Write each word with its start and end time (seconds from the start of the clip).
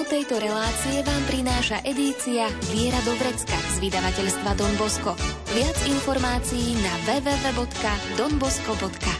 Tému 0.00 0.16
tejto 0.16 0.40
relácie 0.40 1.04
vám 1.04 1.22
prináša 1.28 1.84
edícia 1.84 2.48
Viera 2.72 2.96
do 3.04 3.12
Vrecka 3.20 3.60
z 3.76 3.84
vydavateľstva 3.84 4.56
Don 4.56 4.72
Bosco. 4.80 5.12
Viac 5.52 5.76
informácií 5.92 6.72
na 6.80 6.96
www.donbosco.sk 7.04 9.19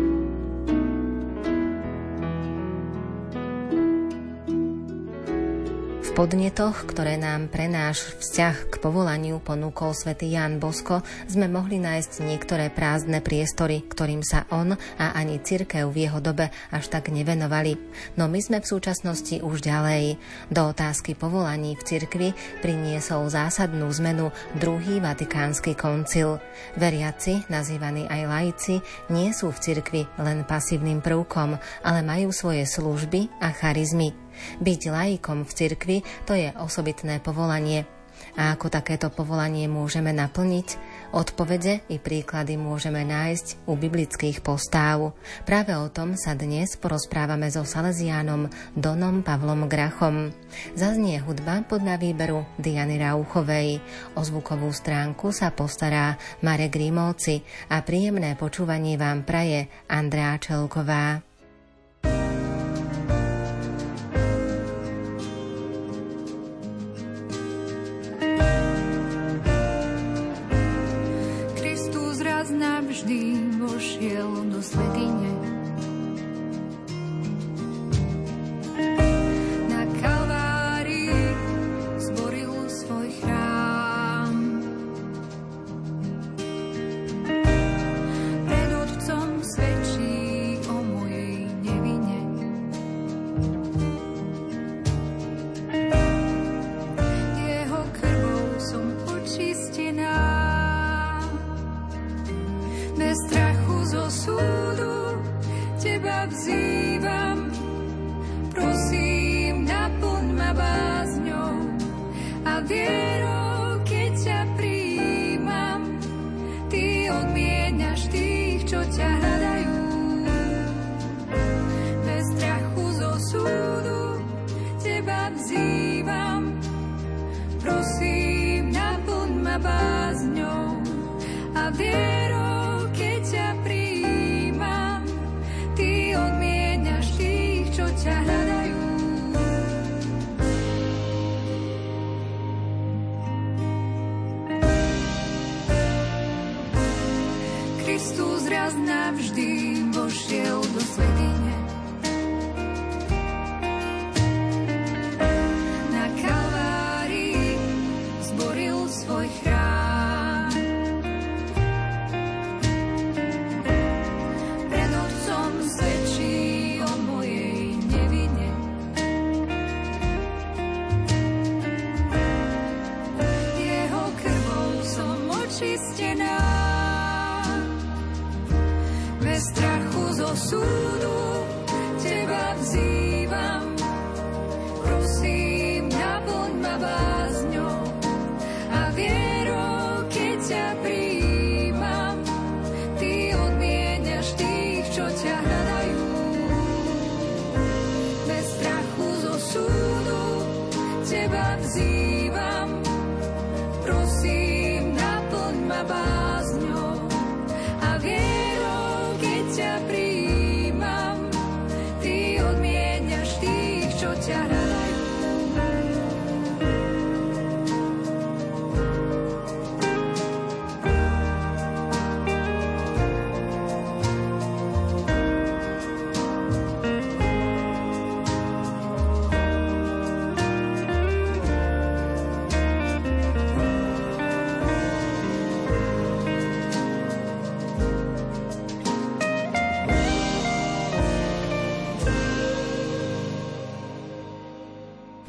Podnetoch, 6.21 6.85
ktoré 6.85 7.17
nám 7.17 7.49
pre 7.49 7.65
náš 7.65 8.13
vzťah 8.21 8.69
k 8.69 8.73
povolaniu 8.77 9.41
ponúkol 9.41 9.97
svätý 9.97 10.29
Jan 10.29 10.61
Bosko, 10.61 11.01
sme 11.25 11.49
mohli 11.49 11.81
nájsť 11.81 12.21
niektoré 12.21 12.69
prázdne 12.69 13.25
priestory, 13.25 13.81
ktorým 13.81 14.21
sa 14.21 14.45
on 14.53 14.77
a 15.01 15.17
ani 15.17 15.41
cirkev 15.41 15.89
v 15.89 16.05
jeho 16.05 16.21
dobe 16.21 16.53
až 16.69 16.93
tak 16.93 17.09
nevenovali. 17.09 17.73
No 18.21 18.29
my 18.29 18.37
sme 18.37 18.61
v 18.61 18.69
súčasnosti 18.69 19.41
už 19.41 19.65
ďalej. 19.65 20.21
Do 20.53 20.69
otázky 20.69 21.17
povolaní 21.17 21.73
v 21.73 21.89
cirkvi 21.89 22.29
priniesol 22.61 23.25
zásadnú 23.25 23.89
zmenu 23.89 24.29
druhý 24.61 25.01
vatikánsky 25.01 25.73
koncil. 25.73 26.37
Veriaci, 26.77 27.49
nazývaní 27.49 28.05
aj 28.05 28.21
laici, 28.29 28.77
nie 29.09 29.33
sú 29.33 29.49
v 29.49 29.57
cirkvi 29.57 30.01
len 30.21 30.45
pasívnym 30.45 31.01
prvkom, 31.01 31.57
ale 31.81 32.05
majú 32.05 32.29
svoje 32.29 32.69
služby 32.69 33.41
a 33.41 33.49
charizmy. 33.57 34.20
Byť 34.59 34.81
laikom 34.91 35.43
v 35.43 35.51
cirkvi 35.51 35.97
to 36.27 36.33
je 36.35 36.51
osobitné 36.57 37.19
povolanie. 37.19 37.87
A 38.37 38.55
ako 38.55 38.71
takéto 38.71 39.11
povolanie 39.11 39.67
môžeme 39.67 40.15
naplniť? 40.15 40.79
Odpovede 41.11 41.83
i 41.91 41.99
príklady 41.99 42.55
môžeme 42.55 43.03
nájsť 43.03 43.67
u 43.67 43.75
biblických 43.75 44.39
postáv. 44.39 45.11
Práve 45.43 45.75
o 45.75 45.91
tom 45.91 46.15
sa 46.15 46.31
dnes 46.37 46.79
porozprávame 46.79 47.51
so 47.51 47.67
Salesiánom 47.67 48.47
Donom 48.77 49.19
Pavlom 49.25 49.67
Grachom. 49.67 50.31
Zaznie 50.77 51.19
hudba 51.19 51.65
podľa 51.67 51.99
výberu 51.99 52.47
Diany 52.55 52.95
Rauchovej. 53.01 53.83
O 54.15 54.21
zvukovú 54.23 54.71
stránku 54.71 55.35
sa 55.35 55.51
postará 55.51 56.15
Marek 56.39 56.79
Grimovci 56.79 57.43
a 57.67 57.83
príjemné 57.83 58.39
počúvanie 58.39 58.95
vám 58.95 59.27
praje 59.27 59.67
Andrá 59.91 60.39
Čelková. 60.39 61.30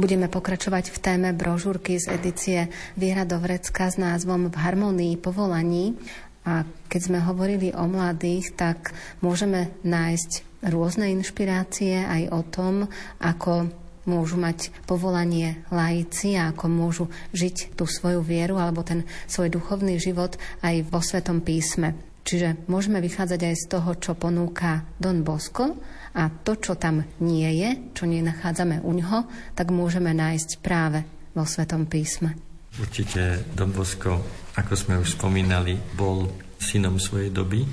Budeme 0.03 0.27
pokračovať 0.27 0.91
v 0.91 0.99
téme 0.99 1.31
brožúrky 1.31 1.95
z 1.95 2.19
edície 2.19 2.67
Viera 2.99 3.23
do 3.23 3.39
Vrecka 3.39 3.87
s 3.87 4.03
názvom 4.03 4.51
V 4.51 4.57
harmonii 4.59 5.15
povolaní. 5.15 5.95
A 6.43 6.67
keď 6.91 7.01
sme 7.07 7.19
hovorili 7.23 7.71
o 7.71 7.87
mladých, 7.87 8.51
tak 8.59 8.91
môžeme 9.23 9.71
nájsť 9.87 10.59
rôzne 10.75 11.07
inšpirácie 11.15 12.03
aj 12.03 12.35
o 12.35 12.43
tom, 12.43 12.91
ako 13.23 13.71
môžu 14.11 14.43
mať 14.43 14.75
povolanie 14.91 15.63
laici 15.71 16.35
a 16.35 16.51
ako 16.51 16.67
môžu 16.67 17.07
žiť 17.31 17.79
tú 17.79 17.87
svoju 17.87 18.27
vieru 18.27 18.59
alebo 18.59 18.83
ten 18.83 19.07
svoj 19.31 19.55
duchovný 19.55 20.03
život 20.03 20.35
aj 20.67 20.83
vo 20.83 20.99
Svetom 20.99 21.47
písme. 21.47 21.95
Čiže 22.27 22.67
môžeme 22.67 22.99
vychádzať 22.99 23.39
aj 23.39 23.55
z 23.55 23.65
toho, 23.71 23.91
čo 24.03 24.19
ponúka 24.19 24.83
Don 24.99 25.23
Bosco 25.23 25.79
a 26.13 26.29
to, 26.29 26.61
čo 26.61 26.77
tam 26.77 27.05
nie 27.25 27.49
je, 27.57 27.93
čo 27.97 28.05
nenachádzame 28.05 28.85
u 28.85 28.93
ňoho, 28.93 29.19
tak 29.57 29.73
môžeme 29.73 30.13
nájsť 30.13 30.51
práve 30.61 31.05
vo 31.33 31.45
Svetom 31.49 31.89
písme. 31.89 32.37
Určite 32.77 33.53
Don 33.53 33.73
Bosco, 33.73 34.21
ako 34.57 34.73
sme 34.77 35.01
už 35.01 35.17
spomínali, 35.21 35.77
bol 35.97 36.29
synom 36.57 36.97
svojej 36.97 37.33
doby 37.33 37.65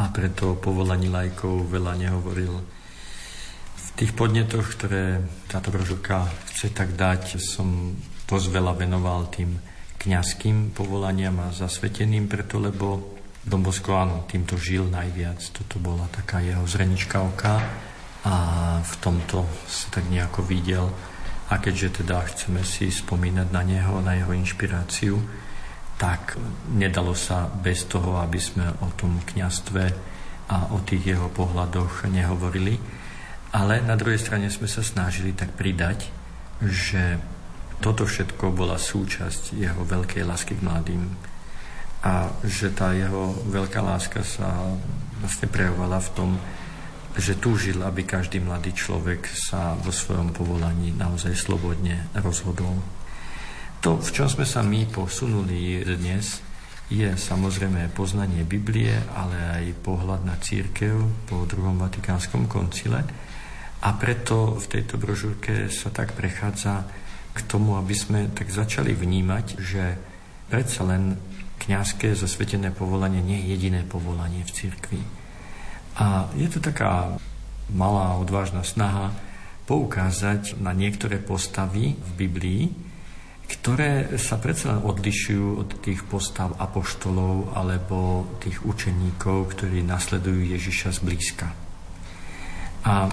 a 0.00 0.08
preto 0.08 0.56
o 0.56 0.60
povolaní 0.60 1.12
lajkov 1.12 1.68
veľa 1.68 1.92
nehovoril 1.96 2.80
tých 4.00 4.16
podnetoch, 4.16 4.64
ktoré 4.80 5.20
táto 5.44 5.68
brožúrka 5.68 6.24
chce 6.48 6.72
tak 6.72 6.96
dať, 6.96 7.36
som 7.36 7.92
dosť 8.24 8.48
veľa 8.48 8.72
venoval 8.72 9.28
tým 9.28 9.60
kňazským 10.00 10.72
povolaniam 10.72 11.36
a 11.44 11.52
zasveteným, 11.52 12.24
preto 12.24 12.56
lebo 12.56 13.19
Dombosko 13.40 13.96
áno, 13.96 14.28
týmto 14.28 14.60
žil 14.60 14.84
najviac. 14.92 15.40
Toto 15.56 15.80
bola 15.80 16.04
taká 16.12 16.44
jeho 16.44 16.60
zrenička 16.68 17.24
oka 17.24 17.56
a 18.20 18.34
v 18.84 18.94
tomto 19.00 19.48
sa 19.64 19.88
tak 19.88 20.04
nejako 20.12 20.44
videl. 20.44 20.92
A 21.48 21.56
keďže 21.56 22.04
teda 22.04 22.20
chceme 22.28 22.60
si 22.62 22.92
spomínať 22.92 23.48
na 23.48 23.64
neho, 23.64 24.04
na 24.04 24.12
jeho 24.14 24.36
inšpiráciu, 24.36 25.16
tak 25.96 26.36
nedalo 26.68 27.16
sa 27.16 27.48
bez 27.48 27.88
toho, 27.88 28.20
aby 28.20 28.36
sme 28.36 28.70
o 28.84 28.88
tom 28.92 29.20
kňastve 29.24 29.84
a 30.52 30.76
o 30.76 30.78
tých 30.84 31.16
jeho 31.16 31.32
pohľadoch 31.32 32.08
nehovorili. 32.12 32.76
Ale 33.56 33.80
na 33.82 33.96
druhej 33.96 34.20
strane 34.20 34.52
sme 34.52 34.68
sa 34.68 34.84
snažili 34.84 35.32
tak 35.32 35.56
pridať, 35.56 36.12
že 36.60 37.18
toto 37.80 38.04
všetko 38.04 38.52
bola 38.52 38.76
súčasť 38.76 39.56
jeho 39.56 39.80
veľkej 39.80 40.28
lásky 40.28 40.60
k 40.60 40.64
mladým 40.64 41.29
a 42.00 42.32
že 42.46 42.72
tá 42.72 42.96
jeho 42.96 43.36
veľká 43.48 43.84
láska 43.84 44.24
sa 44.24 44.48
vlastne 45.20 45.52
prejavovala 45.52 46.00
v 46.00 46.12
tom, 46.16 46.30
že 47.18 47.36
túžil, 47.36 47.82
aby 47.82 48.06
každý 48.08 48.40
mladý 48.40 48.72
človek 48.72 49.28
sa 49.28 49.76
vo 49.76 49.92
svojom 49.92 50.32
povolaní 50.32 50.96
naozaj 50.96 51.36
slobodne 51.36 52.08
rozhodol. 52.16 52.80
To, 53.84 54.00
v 54.00 54.10
čom 54.12 54.28
sme 54.28 54.46
sa 54.48 54.64
my 54.64 54.88
posunuli 54.88 55.84
dnes, 55.84 56.40
je 56.90 57.06
samozrejme 57.06 57.92
poznanie 57.94 58.42
Biblie, 58.42 58.92
ale 59.14 59.36
aj 59.62 59.78
pohľad 59.84 60.26
na 60.26 60.34
církev 60.40 61.28
po 61.28 61.46
druhom 61.46 61.78
Vatikánskom 61.78 62.50
koncile, 62.50 63.06
a 63.80 63.96
preto 63.96 64.60
v 64.60 64.66
tejto 64.76 65.00
brožúrke 65.00 65.72
sa 65.72 65.88
tak 65.88 66.12
prechádza 66.12 66.84
k 67.32 67.40
tomu, 67.48 67.80
aby 67.80 67.96
sme 67.96 68.28
tak 68.28 68.52
začali 68.52 68.92
vnímať, 68.92 69.46
že 69.56 69.96
predsa 70.52 70.84
len 70.84 71.16
kňazské 71.60 72.16
zasvetené 72.16 72.72
povolanie 72.72 73.20
nie 73.20 73.36
je 73.44 73.50
jediné 73.54 73.84
povolanie 73.84 74.42
v 74.42 74.54
cirkvi. 74.56 75.02
A 76.00 76.32
je 76.32 76.48
to 76.48 76.64
taká 76.64 77.20
malá 77.70 78.16
odvážna 78.16 78.64
snaha 78.64 79.12
poukázať 79.68 80.58
na 80.58 80.74
niektoré 80.74 81.22
postavy 81.22 81.94
v 81.94 82.10
Biblii, 82.16 82.64
ktoré 83.50 84.18
sa 84.18 84.38
predsa 84.38 84.74
len 84.74 84.82
odlišujú 84.82 85.46
od 85.58 85.70
tých 85.82 86.06
postav 86.06 86.54
apoštolov 86.58 87.54
alebo 87.54 88.26
tých 88.38 88.62
učeníkov, 88.62 89.54
ktorí 89.54 89.82
nasledujú 89.82 90.54
Ježiša 90.54 91.02
zblízka. 91.02 91.50
A 92.86 93.10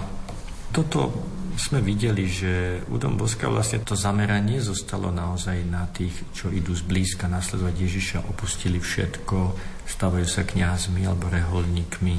toto 0.70 1.10
sme 1.58 1.82
videli, 1.82 2.30
že 2.30 2.80
u 2.86 2.96
Dom 3.02 3.18
Boska 3.18 3.50
vlastne 3.50 3.82
to 3.82 3.98
zameranie 3.98 4.62
zostalo 4.62 5.10
naozaj 5.10 5.66
na 5.66 5.90
tých, 5.90 6.14
čo 6.30 6.54
idú 6.54 6.70
zblízka 6.72 7.26
nasledovať 7.26 7.74
Ježiša, 7.74 8.18
opustili 8.30 8.78
všetko, 8.78 9.58
stávajú 9.84 10.24
sa 10.24 10.46
kňazmi 10.46 11.02
alebo 11.02 11.26
reholníkmi. 11.26 12.16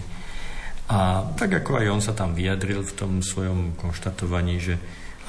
A 0.91 1.23
tak 1.39 1.63
ako 1.63 1.79
aj 1.79 1.87
on 1.87 2.01
sa 2.03 2.11
tam 2.11 2.35
vyjadril 2.35 2.83
v 2.83 2.93
tom 2.99 3.11
svojom 3.23 3.79
konštatovaní, 3.79 4.59
že 4.59 4.75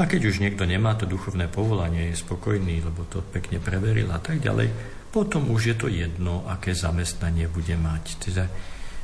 a 0.01 0.09
keď 0.09 0.33
už 0.33 0.41
niekto 0.41 0.65
nemá 0.65 0.97
to 0.97 1.05
duchovné 1.05 1.47
povolanie, 1.47 2.11
je 2.11 2.25
spokojný, 2.25 2.81
lebo 2.81 3.05
to 3.07 3.21
pekne 3.21 3.61
preveril 3.61 4.09
a 4.11 4.19
tak 4.19 4.41
ďalej, 4.41 4.73
potom 5.13 5.53
už 5.53 5.63
je 5.71 5.77
to 5.77 5.87
jedno, 5.93 6.49
aké 6.49 6.73
zamestnanie 6.73 7.47
bude 7.47 7.77
mať. 7.77 8.05
Teda 8.17 8.49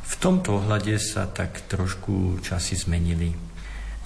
v 0.07 0.15
tomto 0.17 0.63
ohľade 0.63 0.97
sa 0.97 1.29
tak 1.29 1.69
trošku 1.69 2.41
časy 2.41 2.81
zmenili 2.81 3.46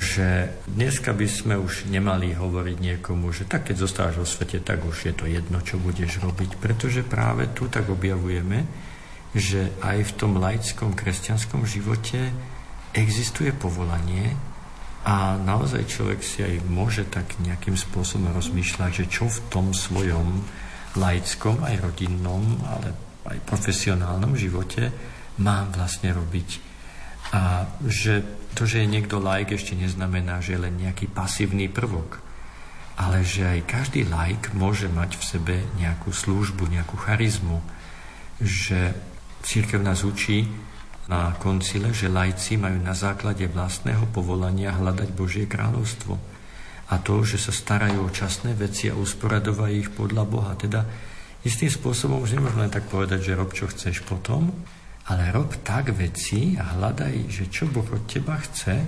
že 0.01 0.49
dneska 0.65 1.13
by 1.13 1.29
sme 1.29 1.55
už 1.61 1.93
nemali 1.93 2.33
hovoriť 2.33 2.77
niekomu, 2.81 3.37
že 3.37 3.45
tak 3.45 3.69
keď 3.69 3.85
zostávaš 3.85 4.17
vo 4.17 4.25
svete, 4.25 4.65
tak 4.65 4.81
už 4.81 5.13
je 5.13 5.13
to 5.13 5.29
jedno, 5.29 5.61
čo 5.61 5.77
budeš 5.77 6.25
robiť. 6.25 6.57
Pretože 6.57 7.05
práve 7.05 7.53
tu 7.53 7.69
tak 7.69 7.85
objavujeme, 7.93 8.65
že 9.37 9.77
aj 9.85 9.99
v 10.09 10.13
tom 10.17 10.41
laickom 10.41 10.97
kresťanskom 10.97 11.69
živote 11.69 12.33
existuje 12.97 13.53
povolanie 13.53 14.33
a 15.05 15.37
naozaj 15.37 15.85
človek 15.85 16.21
si 16.25 16.49
aj 16.49 16.65
môže 16.65 17.05
tak 17.13 17.37
nejakým 17.45 17.77
spôsobom 17.77 18.33
rozmýšľať, 18.33 19.05
že 19.05 19.07
čo 19.07 19.29
v 19.29 19.39
tom 19.53 19.77
svojom 19.77 20.41
laickom, 20.97 21.61
aj 21.61 21.77
rodinnom, 21.77 22.43
ale 22.65 22.97
aj 23.29 23.39
profesionálnom 23.45 24.33
živote 24.33 24.89
mám 25.45 25.71
vlastne 25.77 26.11
robiť. 26.17 26.70
A 27.31 27.67
že 27.87 28.27
to, 28.59 28.67
že 28.67 28.83
je 28.83 28.91
niekto 28.91 29.23
laik, 29.23 29.55
ešte 29.55 29.79
neznamená, 29.79 30.43
že 30.43 30.59
je 30.59 30.65
len 30.67 30.75
nejaký 30.75 31.07
pasívny 31.07 31.71
prvok. 31.71 32.19
Ale 32.99 33.23
že 33.23 33.47
aj 33.47 33.71
každý 33.71 34.05
laik 34.05 34.53
môže 34.53 34.91
mať 34.91 35.17
v 35.17 35.25
sebe 35.25 35.57
nejakú 35.79 36.11
službu, 36.11 36.69
nejakú 36.69 36.99
charizmu. 36.99 37.63
Že 38.43 38.93
církev 39.47 39.81
nás 39.81 40.03
učí 40.03 40.51
na 41.09 41.35
koncile, 41.39 41.95
že 41.95 42.13
lajci 42.13 42.59
majú 42.61 42.79
na 42.83 42.93
základe 42.93 43.47
vlastného 43.51 44.11
povolania 44.11 44.75
hľadať 44.75 45.09
Božie 45.15 45.47
kráľovstvo. 45.47 46.15
A 46.91 46.99
to, 46.99 47.23
že 47.23 47.39
sa 47.39 47.55
starajú 47.55 48.03
o 48.03 48.11
časné 48.11 48.55
veci 48.59 48.91
a 48.91 48.99
usporadovajú 48.99 49.75
ich 49.79 49.91
podľa 49.95 50.25
Boha. 50.27 50.53
Teda 50.59 50.83
istým 51.47 51.71
spôsobom 51.71 52.19
už 52.19 52.35
nemôžeme 52.35 52.67
len 52.67 52.75
tak 52.75 52.91
povedať, 52.91 53.31
že 53.31 53.39
rob, 53.39 53.55
čo 53.55 53.71
chceš 53.71 54.03
potom, 54.03 54.51
ale 55.11 55.35
rob 55.35 55.51
tak 55.67 55.91
veci 55.91 56.55
a 56.55 56.79
hľadaj, 56.79 57.15
že 57.27 57.51
čo 57.51 57.67
Boh 57.67 57.87
od 57.91 58.07
teba 58.07 58.39
chce, 58.39 58.79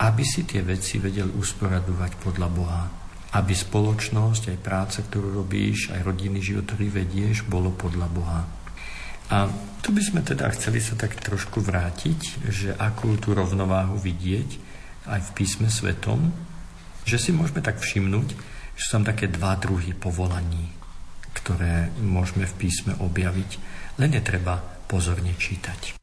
aby 0.00 0.24
si 0.24 0.48
tie 0.48 0.64
veci 0.64 0.96
vedel 0.96 1.28
usporadovať 1.28 2.12
podľa 2.16 2.48
Boha. 2.48 2.82
Aby 3.36 3.52
spoločnosť, 3.52 4.56
aj 4.56 4.58
práca, 4.64 5.04
ktorú 5.04 5.36
robíš, 5.44 5.92
aj 5.92 6.00
rodinný 6.00 6.40
život, 6.40 6.64
ktorý 6.64 7.04
vedieš, 7.04 7.44
bolo 7.44 7.76
podľa 7.76 8.08
Boha. 8.08 8.40
A 9.30 9.46
tu 9.84 9.92
by 9.92 10.00
sme 10.00 10.20
teda 10.24 10.48
chceli 10.56 10.80
sa 10.80 10.96
tak 10.96 11.20
trošku 11.20 11.60
vrátiť, 11.60 12.48
že 12.48 12.72
akú 12.80 13.20
tú 13.20 13.36
rovnováhu 13.36 14.00
vidieť 14.00 14.50
aj 15.12 15.20
v 15.28 15.30
písme 15.36 15.68
svetom, 15.68 16.32
že 17.04 17.20
si 17.20 17.36
môžeme 17.36 17.60
tak 17.60 17.78
všimnúť, 17.78 18.28
že 18.74 18.82
sú 18.82 18.90
tam 18.96 19.04
také 19.04 19.28
dva 19.28 19.60
druhy 19.60 19.92
povolaní, 19.92 20.72
ktoré 21.36 21.92
môžeme 22.00 22.48
v 22.48 22.56
písme 22.56 22.96
objaviť. 22.96 23.50
Len 24.00 24.10
je 24.16 24.22
treba 24.24 24.79
pozorne 24.90 25.30
čítať. 25.38 25.99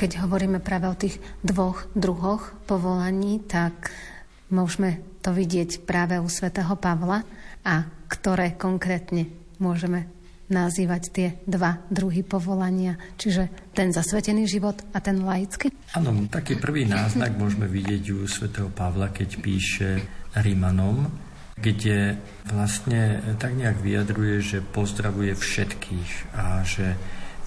Keď 0.08 0.24
hovoríme 0.24 0.64
práve 0.64 0.88
o 0.88 0.96
tých 0.96 1.20
dvoch 1.44 1.84
druhoch 1.92 2.56
povolaní, 2.64 3.44
tak 3.44 3.92
môžeme 4.48 5.04
to 5.20 5.36
vidieť 5.36 5.84
práve 5.84 6.16
u 6.16 6.32
svätého 6.32 6.80
Pavla 6.80 7.28
a 7.68 7.84
ktoré 8.08 8.56
konkrétne 8.56 9.28
môžeme 9.60 10.08
nazývať 10.48 11.04
tie 11.12 11.28
dva 11.44 11.84
druhy 11.92 12.24
povolania, 12.24 12.96
čiže 13.20 13.52
ten 13.76 13.92
zasvetený 13.92 14.48
život 14.48 14.80
a 14.96 15.04
ten 15.04 15.28
laický? 15.28 15.76
Áno, 15.92 16.24
taký 16.32 16.56
prvý 16.56 16.88
náznak 16.88 17.36
môžeme 17.44 17.68
vidieť 17.68 18.04
u 18.16 18.24
svätého 18.32 18.72
Pavla, 18.72 19.12
keď 19.12 19.44
píše 19.44 20.00
Rímanom, 20.40 21.12
kde 21.60 22.16
vlastne 22.48 23.20
tak 23.44 23.60
nejak 23.60 23.84
vyjadruje, 23.84 24.40
že 24.40 24.64
pozdravuje 24.64 25.36
všetkých 25.36 26.32
a 26.32 26.64
že 26.64 26.96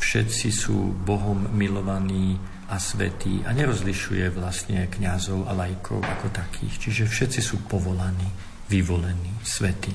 všetci 0.01 0.49
sú 0.49 0.97
Bohom 1.05 1.53
milovaní 1.53 2.41
a 2.73 2.81
svetí 2.81 3.45
a 3.45 3.53
nerozlišuje 3.53 4.33
vlastne 4.33 4.89
kňazov 4.89 5.45
a 5.45 5.53
lajkov 5.53 6.01
ako 6.01 6.27
takých. 6.33 6.89
Čiže 6.89 7.05
všetci 7.11 7.41
sú 7.45 7.57
povolaní, 7.69 8.27
vyvolení, 8.73 9.37
svetí. 9.45 9.93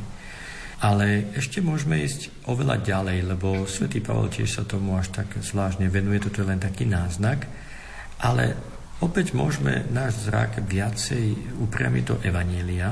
Ale 0.83 1.33
ešte 1.33 1.63
môžeme 1.63 2.03
ísť 2.03 2.45
oveľa 2.51 2.83
ďalej, 2.83 3.17
lebo 3.31 3.63
svätý 3.65 4.03
Pavel 4.03 4.27
tiež 4.27 4.59
sa 4.59 4.63
tomu 4.67 4.99
až 4.99 5.09
tak 5.09 5.33
zvláštne 5.39 5.87
venuje, 5.87 6.19
toto 6.19 6.43
je 6.43 6.49
len 6.51 6.59
taký 6.59 6.83
náznak. 6.83 7.47
Ale 8.19 8.53
opäť 8.99 9.31
môžeme 9.31 9.87
náš 9.89 10.27
zrak 10.27 10.61
viacej 10.67 11.57
upriamiť 11.63 12.03
do 12.05 12.15
Evanielia, 12.21 12.91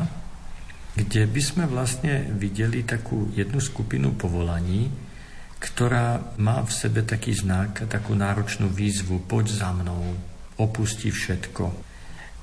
kde 0.96 1.28
by 1.28 1.42
sme 1.44 1.64
vlastne 1.68 2.32
videli 2.40 2.88
takú 2.88 3.30
jednu 3.36 3.60
skupinu 3.60 4.16
povolaní, 4.16 4.88
ktorá 5.64 6.36
má 6.44 6.60
v 6.60 6.72
sebe 6.76 7.08
taký 7.08 7.32
znak, 7.32 7.88
takú 7.88 8.12
náročnú 8.12 8.68
výzvu, 8.68 9.24
poď 9.24 9.64
za 9.64 9.72
mnou, 9.72 10.12
opusti 10.60 11.08
všetko. 11.08 11.64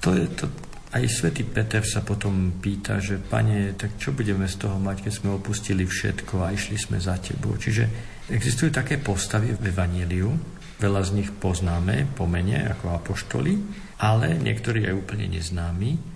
To 0.00 0.08
je 0.16 0.24
to, 0.32 0.48
aj 0.96 1.04
svätý 1.04 1.44
Peter 1.44 1.84
sa 1.84 2.00
potom 2.00 2.56
pýta, 2.58 2.96
že 2.96 3.20
pane, 3.20 3.76
tak 3.76 4.00
čo 4.00 4.16
budeme 4.16 4.48
z 4.48 4.56
toho 4.64 4.80
mať, 4.80 5.04
keď 5.04 5.12
sme 5.12 5.36
opustili 5.36 5.84
všetko 5.84 6.48
a 6.48 6.56
išli 6.56 6.80
sme 6.80 6.96
za 6.96 7.20
tebou. 7.20 7.60
Čiže 7.60 7.84
existujú 8.32 8.72
také 8.72 8.96
postavy 8.96 9.52
v 9.52 9.68
Evangeliu, 9.68 10.32
veľa 10.80 11.02
z 11.04 11.10
nich 11.20 11.30
poznáme 11.30 12.08
po 12.16 12.24
mene 12.24 12.72
ako 12.72 12.96
apoštoli, 13.04 13.52
ale 14.00 14.40
niektorí 14.40 14.88
aj 14.88 14.96
úplne 14.96 15.28
neznámi, 15.28 16.09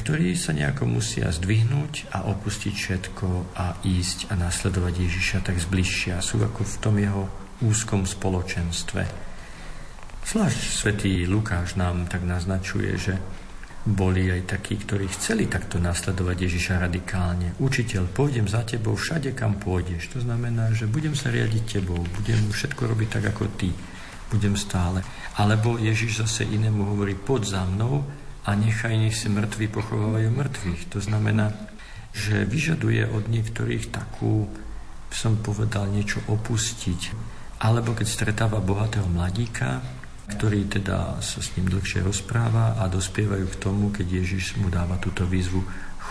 ktorí 0.00 0.32
sa 0.32 0.56
nejako 0.56 0.88
musia 0.88 1.28
zdvihnúť 1.28 2.16
a 2.16 2.24
opustiť 2.32 2.72
všetko 2.72 3.52
a 3.52 3.76
ísť 3.84 4.32
a 4.32 4.40
nasledovať 4.40 4.94
Ježiša 4.96 5.44
tak 5.44 5.60
zbližšia. 5.60 6.24
Sú 6.24 6.40
ako 6.40 6.64
v 6.64 6.76
tom 6.80 6.96
jeho 6.96 7.24
úzkom 7.60 8.08
spoločenstve. 8.08 9.04
Zvlášť 10.24 10.60
svätý 10.72 11.28
Lukáš 11.28 11.76
nám 11.76 12.08
tak 12.08 12.24
naznačuje, 12.24 12.90
že 12.96 13.14
boli 13.80 14.28
aj 14.28 14.56
takí, 14.56 14.76
ktorí 14.76 15.08
chceli 15.12 15.48
takto 15.48 15.80
nasledovať 15.80 16.36
Ježiša 16.48 16.84
radikálne. 16.84 17.56
Učiteľ, 17.60 18.12
pôjdem 18.12 18.44
za 18.44 18.60
tebou 18.64 18.96
všade, 18.96 19.32
kam 19.32 19.56
pôjdeš. 19.56 20.12
To 20.16 20.20
znamená, 20.20 20.72
že 20.76 20.88
budem 20.88 21.16
sa 21.16 21.32
riadiť 21.32 21.80
tebou, 21.80 22.00
budem 22.16 22.40
všetko 22.52 22.82
robiť 22.92 23.08
tak, 23.20 23.24
ako 23.36 23.48
ty. 23.56 23.72
Budem 24.28 24.56
stále. 24.56 25.00
Alebo 25.40 25.80
Ježiš 25.80 26.24
zase 26.24 26.44
inému 26.44 26.92
hovorí, 26.92 27.16
poď 27.16 27.42
za 27.56 27.62
mnou 27.64 28.04
a 28.44 28.50
nechaj, 28.56 28.96
nech 28.96 29.16
si 29.16 29.28
mŕtvi 29.28 29.68
pochovávajú 29.68 30.28
mŕtvych. 30.32 30.82
To 30.96 30.98
znamená, 31.00 31.52
že 32.16 32.48
vyžaduje 32.48 33.06
od 33.06 33.28
niektorých 33.28 33.92
takú, 33.92 34.48
som 35.12 35.36
povedal, 35.38 35.92
niečo 35.92 36.24
opustiť. 36.26 37.00
Alebo 37.60 37.92
keď 37.92 38.06
stretáva 38.08 38.64
bohatého 38.64 39.06
mladíka, 39.06 39.84
ktorý 40.30 40.70
teda 40.70 41.18
sa 41.20 41.42
s 41.42 41.52
ním 41.58 41.68
dlhšie 41.68 42.06
rozpráva 42.06 42.78
a 42.78 42.86
dospievajú 42.86 43.46
k 43.50 43.60
tomu, 43.60 43.90
keď 43.90 44.22
Ježiš 44.22 44.56
mu 44.62 44.70
dáva 44.70 44.96
túto 44.96 45.26
výzvu 45.26 45.60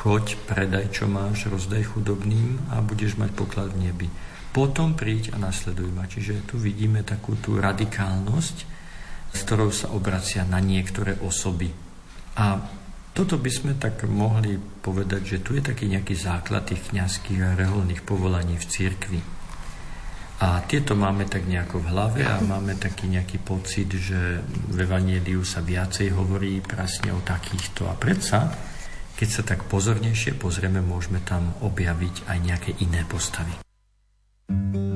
choď, 0.03 0.37
predaj, 0.45 0.91
čo 0.93 1.09
máš, 1.09 1.47
rozdaj 1.49 1.95
chudobným 1.95 2.59
a 2.71 2.83
budeš 2.83 3.17
mať 3.17 3.31
poklad 3.33 3.73
v 3.73 3.89
nebi. 3.89 4.07
Potom 4.49 4.93
príď 4.93 5.33
a 5.33 5.37
nasleduj 5.41 5.89
ma. 5.93 6.09
Čiže 6.09 6.45
tu 6.45 6.59
vidíme 6.59 7.05
takú 7.05 7.37
tú 7.39 7.57
radikálnosť, 7.57 8.57
s 9.29 9.39
ktorou 9.45 9.69
sa 9.69 9.93
obracia 9.93 10.41
na 10.45 10.57
niektoré 10.57 11.17
osoby. 11.21 11.88
A 12.37 12.59
toto 13.15 13.35
by 13.41 13.51
sme 13.51 13.73
tak 13.75 14.05
mohli 14.05 14.55
povedať, 14.55 15.21
že 15.25 15.37
tu 15.43 15.57
je 15.57 15.63
taký 15.65 15.89
nejaký 15.89 16.15
základ 16.15 16.69
tých 16.69 16.93
kniazských 16.93 17.41
a 17.41 17.57
reholných 17.57 18.05
povolaní 18.05 18.55
v 18.55 18.69
cirkvi. 18.69 19.21
A 20.39 20.63
tieto 20.63 20.95
máme 20.95 21.27
tak 21.27 21.43
nejako 21.43 21.83
v 21.83 21.89
hlave 21.91 22.21
a 22.23 22.39
máme 22.39 22.79
taký 22.79 23.11
nejaký 23.11 23.43
pocit, 23.43 23.91
že 23.91 24.39
v 24.71 24.77
Evangeliu 24.87 25.43
sa 25.43 25.59
viacej 25.59 26.15
hovorí 26.15 26.63
presne 26.63 27.11
o 27.11 27.19
takýchto. 27.19 27.91
A 27.91 27.99
predsa, 27.99 28.47
keď 29.19 29.27
sa 29.27 29.43
tak 29.43 29.67
pozornejšie 29.67 30.39
pozrieme, 30.39 30.79
môžeme 30.79 31.19
tam 31.27 31.59
objaviť 31.59 32.31
aj 32.31 32.37
nejaké 32.39 32.71
iné 32.79 33.03
postavy. 33.03 33.51
thank 34.49 34.75
you 34.75 34.88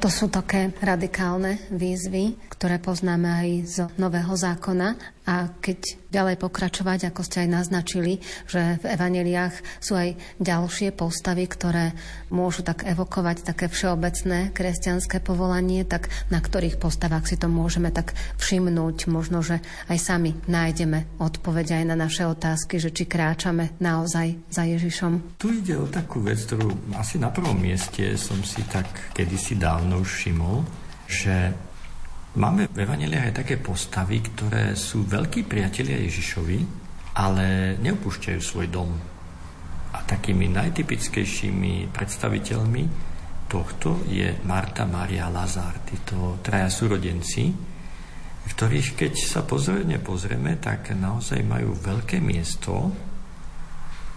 Toto 0.00 0.16
sú 0.16 0.32
také 0.32 0.72
radikálne 0.80 1.60
výzvy, 1.68 2.32
ktoré 2.48 2.80
poznáme 2.80 3.28
aj 3.28 3.48
z 3.68 3.76
Nového 4.00 4.32
zákona 4.32 4.96
a 5.30 5.46
keď 5.62 6.10
ďalej 6.10 6.42
pokračovať, 6.42 7.14
ako 7.14 7.22
ste 7.22 7.46
aj 7.46 7.54
naznačili, 7.54 8.18
že 8.50 8.82
v 8.82 8.84
evaneliách 8.98 9.54
sú 9.78 9.94
aj 9.94 10.18
ďalšie 10.42 10.90
postavy, 10.90 11.46
ktoré 11.46 11.94
môžu 12.34 12.66
tak 12.66 12.82
evokovať 12.82 13.46
také 13.46 13.70
všeobecné 13.70 14.50
kresťanské 14.50 15.22
povolanie, 15.22 15.86
tak 15.86 16.10
na 16.34 16.42
ktorých 16.42 16.82
postavách 16.82 17.30
si 17.30 17.38
to 17.38 17.46
môžeme 17.46 17.94
tak 17.94 18.18
všimnúť. 18.42 19.06
Možno, 19.06 19.38
že 19.46 19.62
aj 19.86 19.98
sami 20.02 20.34
nájdeme 20.50 21.22
odpoveď 21.22 21.78
aj 21.78 21.84
na 21.86 21.94
naše 21.94 22.26
otázky, 22.26 22.82
že 22.82 22.90
či 22.90 23.06
kráčame 23.06 23.78
naozaj 23.78 24.34
za 24.50 24.66
Ježišom. 24.66 25.38
Tu 25.38 25.62
ide 25.62 25.78
o 25.78 25.86
takú 25.86 26.26
vec, 26.26 26.42
ktorú 26.42 26.98
asi 26.98 27.22
na 27.22 27.30
prvom 27.30 27.54
mieste 27.54 28.18
som 28.18 28.42
si 28.42 28.66
tak 28.66 29.14
kedysi 29.14 29.54
dávno 29.54 30.02
už 30.02 30.10
všimol, 30.10 30.66
že 31.06 31.54
Máme 32.30 32.70
v 32.70 32.86
Evaneliách 32.86 33.34
aj 33.34 33.38
také 33.42 33.58
postavy, 33.58 34.22
ktoré 34.22 34.78
sú 34.78 35.02
veľkí 35.02 35.50
priatelia 35.50 35.98
Ježišovi, 35.98 36.58
ale 37.18 37.74
neopúšťajú 37.82 38.38
svoj 38.38 38.70
dom. 38.70 38.86
A 39.90 39.98
takými 40.06 40.46
najtypickejšími 40.54 41.90
predstaviteľmi 41.90 42.82
tohto 43.50 44.06
je 44.06 44.30
Marta, 44.46 44.86
Maria, 44.86 45.26
Lazár, 45.26 45.82
títo 45.82 46.38
traja 46.38 46.70
súrodenci, 46.70 47.50
ktorých 48.46 48.94
keď 48.94 49.12
sa 49.18 49.42
pozorne 49.42 49.98
pozrieme, 49.98 50.54
tak 50.62 50.94
naozaj 50.94 51.42
majú 51.42 51.74
veľké 51.74 52.22
miesto 52.22 52.94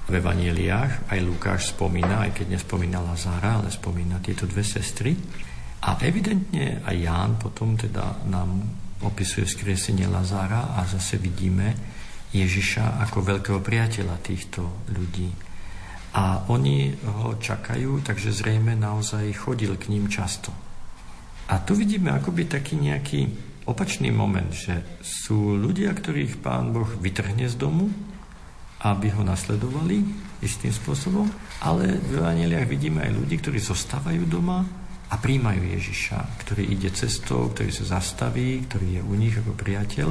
v 0.05 0.21
Evangeliách. 0.21 1.09
Aj 1.09 1.17
Lukáš 1.17 1.73
spomína, 1.73 2.29
aj 2.29 2.37
keď 2.37 2.61
nespomína 2.61 3.01
Lazára, 3.01 3.57
ale 3.57 3.73
spomína 3.73 4.21
tieto 4.21 4.45
dve 4.45 4.61
sestry. 4.61 5.17
A 5.83 5.99
evidentne 5.99 6.79
aj 6.87 6.95
Ján 6.95 7.31
potom 7.35 7.75
teda 7.75 8.23
nám 8.31 8.63
opisuje 9.03 9.43
skriesenie 9.43 10.07
Lazára 10.07 10.79
a 10.79 10.87
zase 10.87 11.19
vidíme 11.19 11.75
Ježiša 12.31 13.03
ako 13.03 13.19
veľkého 13.19 13.59
priateľa 13.59 14.15
týchto 14.23 14.87
ľudí. 14.95 15.27
A 16.15 16.47
oni 16.47 16.93
ho 17.03 17.35
čakajú, 17.35 17.99
takže 17.99 18.31
zrejme 18.31 18.79
naozaj 18.79 19.27
chodil 19.35 19.75
k 19.75 19.91
ním 19.91 20.07
často. 20.07 20.55
A 21.51 21.59
tu 21.59 21.75
vidíme 21.75 22.15
akoby 22.15 22.47
taký 22.47 22.79
nejaký 22.79 23.27
opačný 23.67 24.07
moment, 24.07 24.47
že 24.55 25.03
sú 25.03 25.59
ľudia, 25.59 25.91
ktorých 25.91 26.39
pán 26.39 26.71
Boh 26.71 26.87
vytrhne 26.87 27.51
z 27.51 27.59
domu, 27.59 27.91
aby 28.83 29.11
ho 29.11 29.23
nasledovali 29.23 29.99
istým 30.39 30.71
spôsobom, 30.71 31.27
ale 31.63 31.99
v 31.99 32.19
Evangeliách 32.19 32.67
vidíme 32.67 32.99
aj 33.03 33.11
ľudí, 33.15 33.35
ktorí 33.39 33.59
zostávajú 33.59 34.23
doma 34.27 34.82
a 35.13 35.21
príjmajú 35.21 35.61
Ježiša, 35.61 36.41
ktorý 36.41 36.73
ide 36.73 36.89
cestou, 36.89 37.53
ktorý 37.53 37.69
sa 37.69 38.01
zastaví, 38.01 38.65
ktorý 38.65 38.97
je 38.97 39.01
u 39.05 39.13
nich 39.13 39.37
ako 39.37 39.53
priateľ 39.53 40.09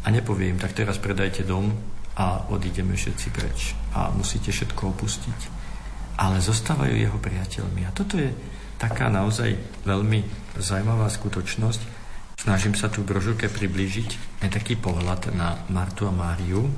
a 0.00 0.06
nepovie 0.08 0.48
im, 0.48 0.56
tak 0.56 0.72
teraz 0.72 0.96
predajte 0.96 1.44
dom 1.44 1.68
a 2.16 2.48
odídeme 2.48 2.96
všetci 2.96 3.28
preč 3.28 3.76
a 3.92 4.08
musíte 4.08 4.48
všetko 4.48 4.96
opustiť. 4.96 5.40
Ale 6.18 6.40
zostávajú 6.40 6.96
jeho 6.96 7.20
priateľmi. 7.20 7.84
A 7.84 7.92
toto 7.92 8.16
je 8.16 8.32
taká 8.80 9.12
naozaj 9.12 9.54
veľmi 9.84 10.24
zaujímavá 10.56 11.12
skutočnosť. 11.12 11.80
Snažím 12.40 12.72
sa 12.72 12.88
tu 12.88 13.04
brožurke 13.04 13.52
priblížiť 13.52 14.42
aj 14.42 14.50
taký 14.50 14.80
pohľad 14.80 15.30
na 15.36 15.60
Martu 15.68 16.08
a 16.08 16.14
Máriu, 16.14 16.72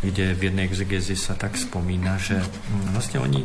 kde 0.00 0.38
v 0.38 0.54
jednej 0.54 0.70
exegezi 0.70 1.18
sa 1.18 1.34
tak 1.34 1.58
spomína, 1.58 2.16
že 2.22 2.38
hm, 2.38 2.94
vlastne 2.94 3.18
oni 3.18 3.42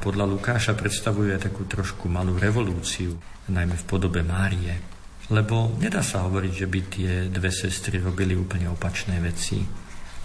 podľa 0.00 0.24
Lukáša 0.24 0.72
predstavuje 0.72 1.36
takú 1.36 1.68
trošku 1.68 2.08
malú 2.08 2.40
revolúciu, 2.40 3.20
najmä 3.52 3.76
v 3.76 3.84
podobe 3.84 4.24
Márie. 4.24 4.80
Lebo 5.28 5.76
nedá 5.76 6.00
sa 6.00 6.24
hovoriť, 6.26 6.52
že 6.56 6.66
by 6.66 6.80
tie 6.88 7.10
dve 7.28 7.52
sestry 7.52 8.00
robili 8.00 8.32
úplne 8.34 8.66
opačné 8.72 9.20
veci. 9.20 9.60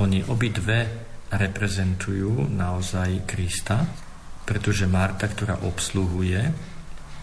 Oni 0.02 0.24
obidve 0.26 0.78
reprezentujú 1.30 2.50
naozaj 2.56 3.28
Krista, 3.28 3.84
pretože 4.48 4.88
Marta, 4.88 5.28
ktorá 5.28 5.62
obsluhuje, 5.68 6.42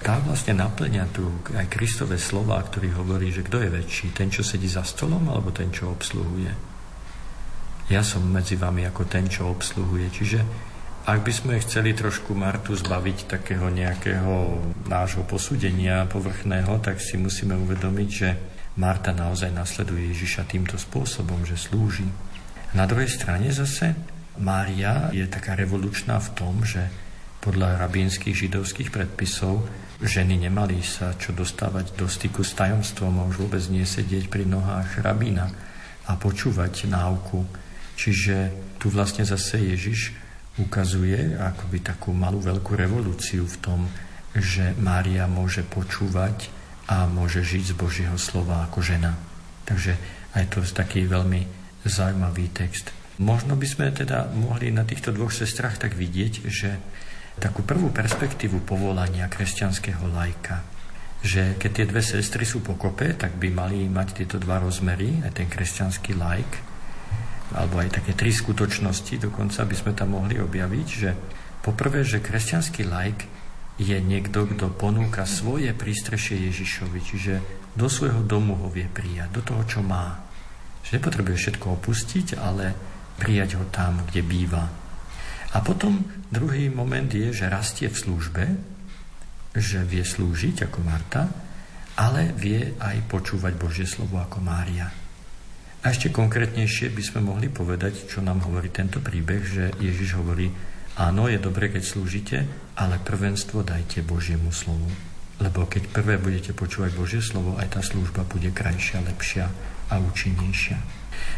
tá 0.02 0.18
vlastne 0.20 0.58
naplňa 0.58 1.04
tu 1.14 1.24
aj 1.54 1.70
Kristové 1.72 2.18
slova, 2.18 2.58
ktorý 2.60 2.90
hovorí, 2.98 3.30
že 3.32 3.46
kto 3.46 3.62
je 3.64 3.70
väčší, 3.70 4.06
ten, 4.12 4.28
čo 4.28 4.42
sedí 4.44 4.66
za 4.66 4.82
stolom, 4.82 5.30
alebo 5.30 5.54
ten, 5.54 5.70
čo 5.70 5.88
obsluhuje. 5.94 6.52
Ja 7.88 8.02
som 8.02 8.26
medzi 8.26 8.58
vami 8.58 8.84
ako 8.86 9.06
ten, 9.06 9.30
čo 9.30 9.46
obsluhuje. 9.50 10.06
Čiže 10.10 10.38
ak 11.02 11.26
by 11.26 11.32
sme 11.34 11.54
chceli 11.58 11.98
trošku 11.98 12.30
Martu 12.30 12.78
zbaviť 12.78 13.26
takého 13.26 13.66
nejakého 13.66 14.62
nášho 14.86 15.26
posúdenia 15.26 16.06
povrchného, 16.06 16.78
tak 16.78 17.02
si 17.02 17.18
musíme 17.18 17.58
uvedomiť, 17.58 18.08
že 18.10 18.30
Marta 18.78 19.10
naozaj 19.10 19.50
nasleduje 19.50 20.14
Ježiša 20.14 20.46
týmto 20.46 20.78
spôsobom, 20.78 21.42
že 21.42 21.58
slúži. 21.58 22.06
Na 22.72 22.86
druhej 22.86 23.10
strane 23.10 23.50
zase 23.50 23.98
Mária 24.38 25.10
je 25.12 25.26
taká 25.26 25.58
revolučná 25.58 26.22
v 26.22 26.32
tom, 26.38 26.62
že 26.62 26.86
podľa 27.42 27.82
rabínskych 27.82 28.46
židovských 28.46 28.94
predpisov 28.94 29.66
ženy 29.98 30.38
nemali 30.38 30.80
sa 30.86 31.18
čo 31.18 31.34
dostávať 31.34 31.98
do 31.98 32.06
styku 32.06 32.46
s 32.46 32.54
tajomstvom 32.54 33.18
a 33.18 33.26
už 33.26 33.42
vôbec 33.42 33.62
nie 33.68 33.82
sedieť 33.82 34.30
pri 34.30 34.46
nohách 34.46 35.02
rabína 35.02 35.50
a 36.06 36.12
počúvať 36.14 36.86
náuku. 36.86 37.42
Čiže 37.98 38.54
tu 38.78 38.88
vlastne 38.88 39.26
zase 39.26 39.58
Ježiš 39.58 40.21
ukazuje 40.60 41.36
akoby 41.38 41.80
takú 41.80 42.12
malú 42.12 42.42
veľkú 42.44 42.76
revolúciu 42.76 43.48
v 43.48 43.56
tom, 43.62 43.80
že 44.36 44.76
Mária 44.76 45.24
môže 45.28 45.64
počúvať 45.64 46.52
a 46.88 47.08
môže 47.08 47.40
žiť 47.40 47.72
z 47.72 47.74
Božieho 47.76 48.16
slova 48.20 48.68
ako 48.68 48.84
žena. 48.84 49.16
Takže 49.64 49.96
aj 50.36 50.44
to 50.52 50.60
je 50.60 50.72
taký 50.72 51.08
veľmi 51.08 51.44
zaujímavý 51.84 52.52
text. 52.52 52.92
Možno 53.20 53.54
by 53.54 53.66
sme 53.68 53.86
teda 53.92 54.32
mohli 54.32 54.72
na 54.72 54.82
týchto 54.88 55.12
dvoch 55.12 55.32
sestrach 55.32 55.76
tak 55.76 55.94
vidieť, 55.94 56.32
že 56.48 56.70
takú 57.40 57.64
prvú 57.64 57.88
perspektívu 57.92 58.64
povolania 58.64 59.28
kresťanského 59.28 60.04
lajka, 60.10 60.64
že 61.22 61.54
keď 61.56 61.70
tie 61.70 61.86
dve 61.86 62.02
sestry 62.02 62.44
sú 62.44 62.60
pokope, 62.60 63.14
tak 63.14 63.38
by 63.38 63.48
mali 63.48 63.86
mať 63.86 64.24
tieto 64.24 64.36
dva 64.42 64.58
rozmery, 64.58 65.22
aj 65.22 65.32
ten 65.38 65.48
kresťanský 65.48 66.18
lajk, 66.18 66.71
alebo 67.52 67.80
aj 67.80 68.02
také 68.02 68.12
tri 68.16 68.32
skutočnosti, 68.32 69.28
dokonca 69.28 69.64
by 69.64 69.74
sme 69.76 69.92
tam 69.92 70.16
mohli 70.16 70.40
objaviť, 70.40 70.86
že 70.88 71.10
poprvé, 71.60 72.02
že 72.02 72.24
kresťanský 72.24 72.88
laik 72.88 73.28
je 73.80 73.96
niekto, 73.98 74.44
kto 74.52 74.72
ponúka 74.72 75.24
svoje 75.24 75.72
prístrešie 75.72 76.48
Ježišovi, 76.52 77.00
čiže 77.00 77.34
do 77.72 77.88
svojho 77.88 78.20
domu 78.24 78.56
ho 78.60 78.68
vie 78.68 78.84
prijať, 78.84 79.28
do 79.32 79.42
toho, 79.42 79.62
čo 79.64 79.80
má. 79.80 80.20
Že 80.84 81.00
nepotrebuje 81.00 81.36
všetko 81.40 81.66
opustiť, 81.80 82.36
ale 82.36 82.76
prijať 83.16 83.56
ho 83.56 83.64
tam, 83.72 84.04
kde 84.04 84.20
býva. 84.20 84.64
A 85.52 85.58
potom 85.60 86.00
druhý 86.28 86.68
moment 86.68 87.08
je, 87.08 87.32
že 87.32 87.52
rastie 87.52 87.88
v 87.88 87.96
službe, 87.96 88.44
že 89.52 89.84
vie 89.84 90.04
slúžiť 90.04 90.68
ako 90.68 90.78
Marta, 90.80 91.28
ale 91.96 92.32
vie 92.32 92.72
aj 92.80 93.04
počúvať 93.08 93.52
Božie 93.60 93.84
slovo 93.84 94.16
ako 94.16 94.40
Mária. 94.40 95.01
A 95.82 95.90
ešte 95.90 96.14
konkrétnejšie 96.14 96.94
by 96.94 97.02
sme 97.02 97.20
mohli 97.26 97.50
povedať, 97.50 98.06
čo 98.06 98.22
nám 98.22 98.46
hovorí 98.46 98.70
tento 98.70 99.02
príbeh, 99.02 99.42
že 99.42 99.64
Ježiš 99.82 100.14
hovorí, 100.14 100.46
áno, 100.94 101.26
je 101.26 101.42
dobre, 101.42 101.74
keď 101.74 101.82
slúžite, 101.82 102.36
ale 102.78 103.02
prvenstvo 103.02 103.66
dajte 103.66 104.06
Božiemu 104.06 104.54
slovu. 104.54 104.86
Lebo 105.42 105.66
keď 105.66 105.90
prvé 105.90 106.22
budete 106.22 106.54
počúvať 106.54 106.94
Božie 106.94 107.18
slovo, 107.18 107.58
aj 107.58 107.74
tá 107.74 107.80
služba 107.82 108.22
bude 108.22 108.54
krajšia, 108.54 109.02
lepšia 109.02 109.50
a 109.90 109.98
účinnejšia. 109.98 110.78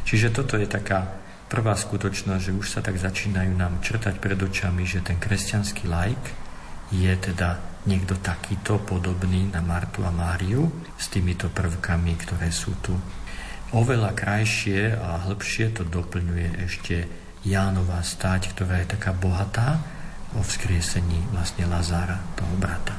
Čiže 0.04 0.28
toto 0.36 0.60
je 0.60 0.68
taká 0.68 1.08
prvá 1.48 1.72
skutočnosť, 1.72 2.42
že 2.44 2.52
už 2.52 2.66
sa 2.68 2.84
tak 2.84 3.00
začínajú 3.00 3.56
nám 3.56 3.80
črtať 3.80 4.20
pred 4.20 4.36
očami, 4.36 4.84
že 4.84 5.00
ten 5.00 5.16
kresťanský 5.16 5.88
laik 5.88 6.20
je 6.92 7.12
teda 7.16 7.80
niekto 7.88 8.20
takýto 8.20 8.76
podobný 8.84 9.48
na 9.48 9.64
Martu 9.64 10.04
a 10.04 10.12
Máriu 10.12 10.68
s 11.00 11.08
týmito 11.08 11.48
prvkami, 11.48 12.12
ktoré 12.20 12.52
sú 12.52 12.76
tu 12.84 12.92
oveľa 13.74 14.14
krajšie 14.14 14.94
a 14.94 15.26
hĺbšie 15.26 15.74
to 15.74 15.82
doplňuje 15.82 16.48
ešte 16.62 16.96
Jánová 17.42 18.00
stať, 18.00 18.54
ktorá 18.54 18.80
je 18.80 18.94
taká 18.94 19.12
bohatá 19.12 19.82
o 20.38 20.40
vzkriesení 20.40 21.20
vlastne 21.34 21.66
Lazára, 21.66 22.22
toho 22.38 22.54
brata. 22.56 22.94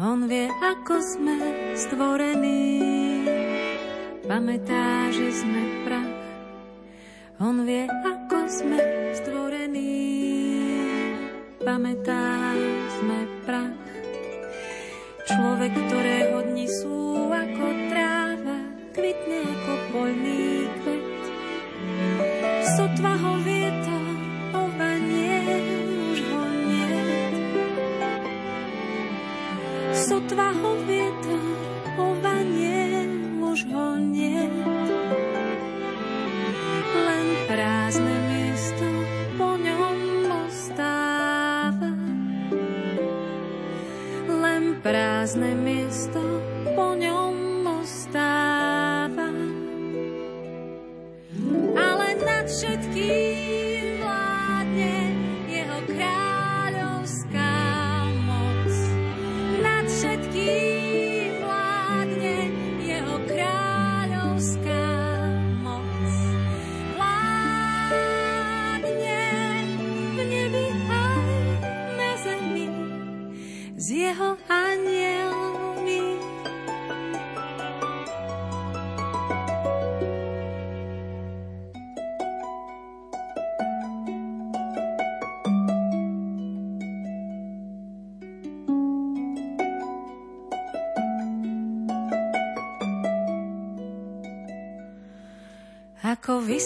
On 0.00 0.26
vie, 0.26 0.48
ako 0.48 0.94
sme 0.98 1.36
stvorení. 1.76 2.93
Pamätá, 4.34 5.14
že 5.14 5.30
sme 5.30 5.62
prach. 5.86 6.10
On 7.38 7.54
vie, 7.62 7.86
ako 7.86 8.50
sme 8.50 8.82
stvorení. 9.14 9.94
Pamätá, 11.62 12.23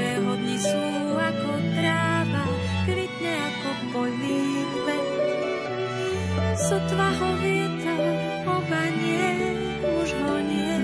ktorého 0.00 0.32
dni 0.32 0.56
sú 0.56 0.84
ako 1.12 1.50
tráva, 1.76 2.44
kvitne 2.88 3.32
ako 3.36 3.70
kvet. 4.80 5.06
Sotva 6.56 7.08
ho 7.20 7.30
vietor 7.44 8.16
obanie, 8.48 9.28
už 9.84 10.08
ho 10.24 10.34
nie. 10.40 10.76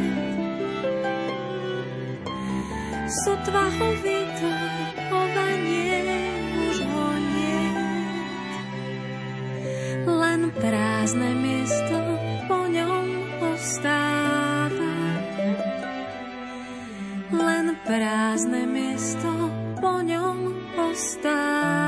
Sotva 3.24 3.64
ho 3.72 3.88
vietor 4.04 4.60
obanie, 5.08 5.96
už 6.68 6.76
ho 6.84 7.08
nie. 7.16 7.64
Len 10.04 10.40
prázdne 10.60 11.30
miesto 11.40 12.05
prázdne 17.86 18.66
miesto 18.66 19.30
po 19.78 20.02
ňom 20.02 20.50
ostáva. 20.74 21.85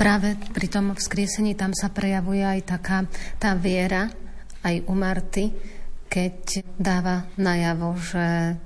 Práve 0.00 0.32
pri 0.56 0.72
tom 0.72 0.96
vzkriesení 0.96 1.52
tam 1.60 1.76
sa 1.76 1.92
prejavuje 1.92 2.40
aj 2.40 2.72
taká 2.72 3.04
tá 3.36 3.52
viera, 3.52 4.08
aj 4.64 4.88
u 4.88 4.96
Marty, 4.96 5.52
keď 6.08 6.64
dáva 6.80 7.28
najavo, 7.36 8.00
že 8.00 8.56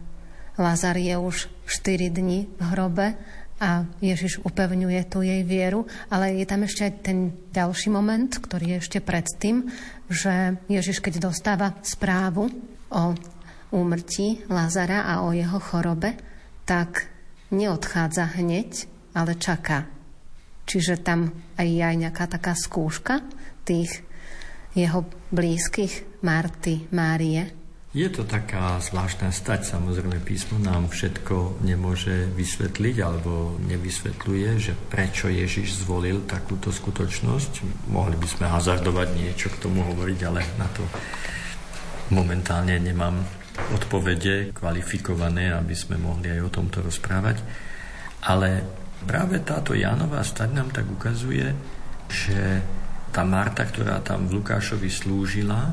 Lazar 0.55 0.95
je 0.95 1.11
už 1.19 1.51
4 1.67 2.15
dní 2.15 2.47
v 2.55 2.63
hrobe 2.71 3.19
a 3.59 3.83
Ježiš 3.99 4.47
upevňuje 4.47 5.03
tú 5.11 5.27
jej 5.27 5.43
vieru, 5.43 5.91
ale 6.07 6.39
je 6.39 6.47
tam 6.47 6.63
ešte 6.71 6.87
aj 6.87 6.93
ten 7.03 7.35
ďalší 7.51 7.91
moment, 7.91 8.31
ktorý 8.31 8.79
je 8.79 8.81
ešte 8.87 8.99
predtým, 9.03 9.67
že 10.07 10.55
Ježiš, 10.71 11.03
keď 11.03 11.19
dostáva 11.19 11.75
správu 11.83 12.47
o 12.95 13.05
úmrtí 13.75 14.47
Lazara 14.47 15.03
a 15.03 15.27
o 15.27 15.35
jeho 15.35 15.59
chorobe, 15.59 16.15
tak 16.63 17.11
neodchádza 17.51 18.39
hneď, 18.39 18.87
ale 19.19 19.35
čaká. 19.35 19.94
Čiže 20.75 21.07
tam 21.07 21.31
je 21.55 21.79
aj 21.79 21.95
nejaká 21.95 22.27
taká 22.27 22.59
skúška 22.59 23.23
tých 23.63 24.03
jeho 24.75 25.07
blízkych, 25.31 26.19
Marty, 26.27 26.91
Márie. 26.91 27.47
Je 27.95 28.11
to 28.11 28.27
taká 28.27 28.83
zvláštna 28.83 29.31
stať, 29.31 29.71
samozrejme 29.71 30.19
písmo 30.19 30.59
nám 30.59 30.91
všetko 30.91 31.63
nemôže 31.63 32.27
vysvetliť 32.35 32.97
alebo 33.07 33.55
nevysvetľuje, 33.71 34.49
že 34.59 34.75
prečo 34.91 35.31
Ježiš 35.31 35.87
zvolil 35.87 36.27
takúto 36.27 36.75
skutočnosť. 36.75 37.87
Mohli 37.95 38.19
by 38.19 38.27
sme 38.27 38.51
hazardovať 38.51 39.09
niečo 39.15 39.55
k 39.55 39.63
tomu 39.63 39.87
hovoriť, 39.87 40.19
ale 40.27 40.43
na 40.59 40.67
to 40.75 40.83
momentálne 42.11 42.75
nemám 42.83 43.15
odpovede 43.79 44.51
kvalifikované, 44.51 45.55
aby 45.55 45.79
sme 45.79 45.95
mohli 45.95 46.35
aj 46.35 46.41
o 46.43 46.51
tomto 46.51 46.83
rozprávať. 46.83 47.39
Ale 48.27 48.83
práve 49.05 49.41
táto 49.45 49.77
Jánová 49.77 50.25
stať 50.25 50.51
nám 50.51 50.73
tak 50.73 50.89
ukazuje, 50.89 51.53
že 52.11 52.65
tá 53.15 53.23
Marta, 53.23 53.63
ktorá 53.63 54.03
tam 54.03 54.27
v 54.27 54.43
Lukášovi 54.43 54.91
slúžila, 54.91 55.71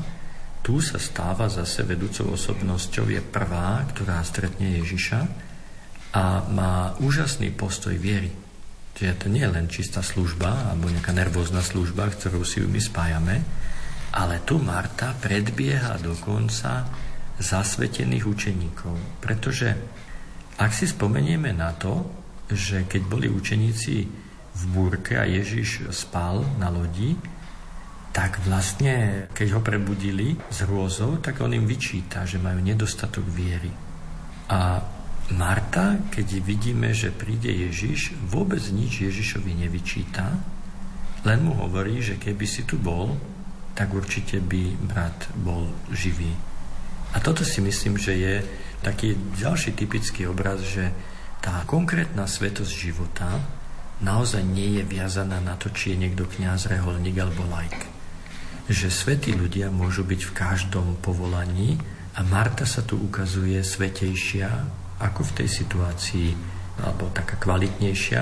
tu 0.62 0.78
sa 0.78 1.02
stáva 1.02 1.50
zase 1.50 1.82
vedúcou 1.82 2.38
osobnosťou, 2.38 3.10
je 3.10 3.18
prvá, 3.18 3.82
ktorá 3.90 4.22
stretne 4.22 4.78
Ježiša 4.78 5.20
a 6.14 6.46
má 6.46 6.94
úžasný 7.02 7.50
postoj 7.50 7.98
viery. 7.98 8.30
Čiže 8.94 9.18
to 9.18 9.26
nie 9.26 9.42
je 9.42 9.50
len 9.50 9.66
čistá 9.66 10.04
služba 10.04 10.70
alebo 10.70 10.86
nejaká 10.86 11.10
nervózna 11.10 11.64
služba, 11.64 12.12
ktorou 12.14 12.46
si 12.46 12.62
ju 12.62 12.70
my 12.70 12.78
spájame, 12.78 13.42
Ale 14.12 14.44
tu 14.44 14.60
Marta 14.60 15.16
predbieha 15.16 15.96
dokonca 15.96 16.84
zasvetených 17.40 18.28
učeníkov, 18.28 19.24
pretože 19.24 19.72
ak 20.60 20.68
si 20.68 20.84
spomenieme 20.84 21.56
na 21.56 21.72
to, 21.72 22.21
že 22.54 22.84
keď 22.86 23.02
boli 23.08 23.26
učeníci 23.28 23.94
v 24.52 24.62
búrke 24.68 25.16
a 25.16 25.24
Ježiš 25.24 25.88
spal 25.90 26.44
na 26.60 26.68
lodi, 26.68 27.16
tak 28.12 28.44
vlastne, 28.44 29.26
keď 29.32 29.48
ho 29.56 29.60
prebudili 29.64 30.36
z 30.52 30.68
hrôzou, 30.68 31.16
tak 31.24 31.40
on 31.40 31.56
im 31.56 31.64
vyčíta, 31.64 32.28
že 32.28 32.36
majú 32.36 32.60
nedostatok 32.60 33.24
viery. 33.24 33.72
A 34.52 34.84
Marta, 35.32 35.96
keď 36.12 36.44
vidíme, 36.44 36.92
že 36.92 37.08
príde 37.08 37.48
Ježiš, 37.48 38.12
vôbec 38.28 38.60
nič 38.68 39.00
Ježišovi 39.08 39.64
nevyčíta, 39.64 40.28
len 41.24 41.38
mu 41.40 41.56
hovorí, 41.56 42.04
že 42.04 42.20
keby 42.20 42.44
si 42.44 42.68
tu 42.68 42.76
bol, 42.76 43.16
tak 43.72 43.96
určite 43.96 44.44
by 44.44 44.76
brat 44.84 45.32
bol 45.40 45.72
živý. 45.88 46.28
A 47.16 47.20
toto 47.24 47.48
si 47.48 47.64
myslím, 47.64 47.96
že 47.96 48.12
je 48.12 48.34
taký 48.84 49.16
ďalší 49.40 49.72
typický 49.72 50.28
obraz, 50.28 50.60
že 50.60 50.92
tá 51.42 51.66
konkrétna 51.66 52.30
svetosť 52.30 52.70
života 52.70 53.42
naozaj 53.98 54.46
nie 54.46 54.78
je 54.78 54.84
viazaná 54.86 55.42
na 55.42 55.58
to, 55.58 55.74
či 55.74 55.92
je 55.92 56.06
niekto 56.06 56.30
kňaz, 56.30 56.70
reholník 56.70 57.18
alebo 57.18 57.42
lajk. 57.50 57.90
Že 58.70 58.88
svetí 58.88 59.34
ľudia 59.34 59.74
môžu 59.74 60.06
byť 60.06 60.20
v 60.22 60.32
každom 60.32 61.02
povolaní 61.02 61.82
a 62.14 62.22
Marta 62.22 62.62
sa 62.62 62.86
tu 62.86 62.94
ukazuje 62.94 63.58
svetejšia 63.58 64.48
ako 65.02 65.20
v 65.26 65.34
tej 65.42 65.48
situácii, 65.50 66.28
alebo 66.78 67.10
taká 67.10 67.34
kvalitnejšia 67.42 68.20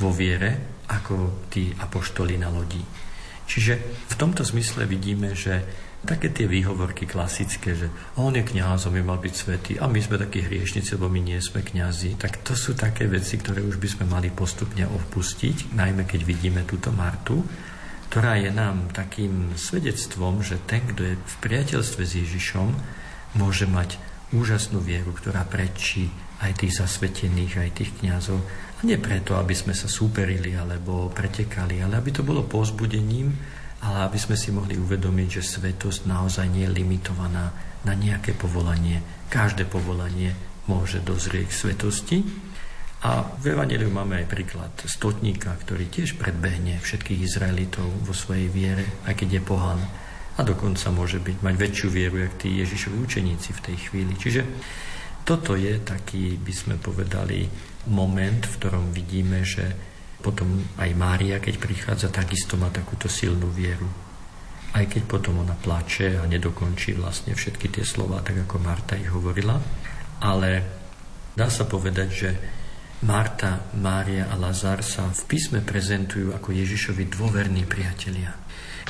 vo 0.00 0.08
viere, 0.08 0.80
ako 0.88 1.44
tí 1.52 1.76
apoštoli 1.76 2.40
na 2.40 2.48
lodi. 2.48 2.80
Čiže 3.44 3.72
v 4.08 4.14
tomto 4.16 4.48
zmysle 4.48 4.88
vidíme, 4.88 5.36
že 5.36 5.60
také 6.02 6.34
tie 6.34 6.50
výhovorky 6.50 7.06
klasické, 7.06 7.78
že 7.78 7.86
on 8.18 8.34
je 8.34 8.42
kňaz, 8.42 8.90
on 8.90 8.98
by 8.98 9.02
mal 9.06 9.22
byť 9.22 9.34
svetý 9.34 9.72
a 9.78 9.86
my 9.86 10.02
sme 10.02 10.18
takí 10.18 10.42
hriešnici, 10.42 10.98
lebo 10.98 11.06
my 11.06 11.22
nie 11.22 11.38
sme 11.38 11.62
kňazi, 11.62 12.18
tak 12.18 12.42
to 12.42 12.58
sú 12.58 12.74
také 12.74 13.06
veci, 13.06 13.38
ktoré 13.38 13.62
už 13.62 13.78
by 13.78 13.88
sme 13.88 14.04
mali 14.10 14.34
postupne 14.34 14.82
opustiť, 14.82 15.74
najmä 15.78 16.02
keď 16.02 16.20
vidíme 16.26 16.66
túto 16.66 16.90
Martu, 16.90 17.46
ktorá 18.10 18.36
je 18.36 18.50
nám 18.52 18.92
takým 18.92 19.54
svedectvom, 19.56 20.44
že 20.44 20.60
ten, 20.68 20.84
kto 20.84 21.00
je 21.00 21.14
v 21.16 21.36
priateľstve 21.40 22.02
s 22.02 22.12
Ježišom, 22.18 22.68
môže 23.40 23.64
mať 23.64 23.96
úžasnú 24.36 24.84
vieru, 24.84 25.16
ktorá 25.16 25.48
prečí 25.48 26.12
aj 26.42 26.60
tých 26.60 26.82
zasvetených, 26.82 27.62
aj 27.62 27.70
tých 27.72 27.90
kňazov. 28.02 28.42
A 28.42 28.80
nie 28.82 28.98
preto, 28.98 29.38
aby 29.38 29.54
sme 29.54 29.72
sa 29.72 29.86
súperili 29.86 30.52
alebo 30.58 31.08
pretekali, 31.08 31.80
ale 31.80 32.02
aby 32.02 32.10
to 32.10 32.26
bolo 32.26 32.44
pozbudením 32.44 33.30
ale 33.82 34.06
aby 34.06 34.18
sme 34.18 34.38
si 34.38 34.54
mohli 34.54 34.78
uvedomiť, 34.78 35.28
že 35.42 35.58
svetosť 35.58 36.06
naozaj 36.06 36.46
nie 36.46 36.62
je 36.62 36.74
limitovaná 36.74 37.50
na 37.82 37.94
nejaké 37.98 38.30
povolanie. 38.38 39.02
Každé 39.26 39.66
povolanie 39.66 40.38
môže 40.70 41.02
dozrieť 41.02 41.50
k 41.50 41.58
svetosti. 41.66 42.18
A 43.02 43.26
v 43.42 43.58
Evangeliu 43.58 43.90
máme 43.90 44.22
aj 44.22 44.30
príklad 44.30 44.70
stotníka, 44.86 45.50
ktorý 45.58 45.90
tiež 45.90 46.14
predbehne 46.14 46.78
všetkých 46.78 47.26
Izraelitov 47.26 47.90
vo 48.06 48.14
svojej 48.14 48.46
viere, 48.46 48.86
aj 49.02 49.18
keď 49.18 49.28
je 49.34 49.42
pohan. 49.42 49.80
A 50.38 50.40
dokonca 50.46 50.86
môže 50.94 51.18
byť, 51.18 51.42
mať 51.42 51.54
väčšiu 51.58 51.88
vieru, 51.90 52.22
jak 52.22 52.38
tí 52.38 52.62
Ježišovi 52.62 52.96
učeníci 53.02 53.50
v 53.58 53.64
tej 53.66 53.76
chvíli. 53.90 54.14
Čiže 54.14 54.42
toto 55.26 55.58
je 55.58 55.82
taký, 55.82 56.38
by 56.38 56.54
sme 56.54 56.74
povedali, 56.78 57.50
moment, 57.90 58.46
v 58.46 58.56
ktorom 58.62 58.94
vidíme, 58.94 59.42
že 59.42 59.91
potom 60.22 60.62
aj 60.78 60.90
Mária, 60.94 61.42
keď 61.42 61.58
prichádza, 61.58 62.14
takisto 62.14 62.54
má 62.54 62.70
takúto 62.70 63.10
silnú 63.10 63.50
vieru. 63.50 63.90
Aj 64.72 64.86
keď 64.88 65.04
potom 65.04 65.42
ona 65.42 65.52
plače 65.52 66.16
a 66.16 66.24
nedokončí 66.24 66.96
vlastne 66.96 67.36
všetky 67.36 67.68
tie 67.68 67.84
slova, 67.84 68.24
tak 68.24 68.48
ako 68.48 68.56
Marta 68.62 68.96
ich 68.96 69.10
hovorila. 69.10 69.58
Ale 70.22 70.50
dá 71.36 71.50
sa 71.50 71.68
povedať, 71.68 72.08
že 72.08 72.30
Marta, 73.02 73.66
Mária 73.76 74.30
a 74.30 74.38
Lazar 74.38 74.80
sa 74.86 75.10
v 75.10 75.26
písme 75.26 75.58
prezentujú 75.58 76.30
ako 76.32 76.54
Ježišovi 76.54 77.10
dôverní 77.10 77.66
priatelia, 77.66 78.30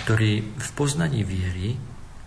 ktorí 0.05 0.53
v 0.53 0.68
poznaní 0.77 1.25
viery 1.25 1.81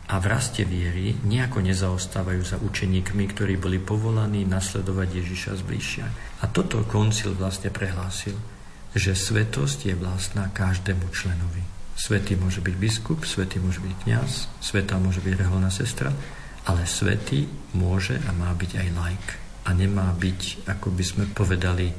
a 0.10 0.18
v 0.18 0.26
raste 0.26 0.66
viery 0.66 1.14
nejako 1.22 1.62
nezaostávajú 1.62 2.42
za 2.42 2.58
učeníkmi, 2.58 3.30
ktorí 3.30 3.62
boli 3.62 3.78
povolaní 3.78 4.50
nasledovať 4.50 5.10
Ježiša 5.22 5.52
zbližšia. 5.62 6.06
A 6.42 6.46
toto 6.50 6.82
koncil 6.90 7.38
vlastne 7.38 7.70
prehlásil 7.70 8.55
že 8.96 9.12
svetosť 9.12 9.92
je 9.92 9.96
vlastná 10.00 10.48
každému 10.56 11.12
členovi. 11.12 11.60
Svetý 12.00 12.40
môže 12.40 12.64
byť 12.64 12.76
biskup, 12.80 13.28
svetý 13.28 13.60
môže 13.60 13.84
byť 13.84 13.94
kňaz, 14.08 14.32
sveta 14.64 14.96
môže 14.96 15.20
byť 15.20 15.34
reholná 15.36 15.68
sestra, 15.68 16.16
ale 16.64 16.88
svetý 16.88 17.44
môže 17.76 18.16
a 18.24 18.32
má 18.32 18.56
byť 18.56 18.72
aj 18.80 18.88
laik. 18.96 19.28
A 19.68 19.76
nemá 19.76 20.16
byť, 20.16 20.72
ako 20.72 20.96
by 20.96 21.04
sme 21.04 21.26
povedali, 21.28 21.92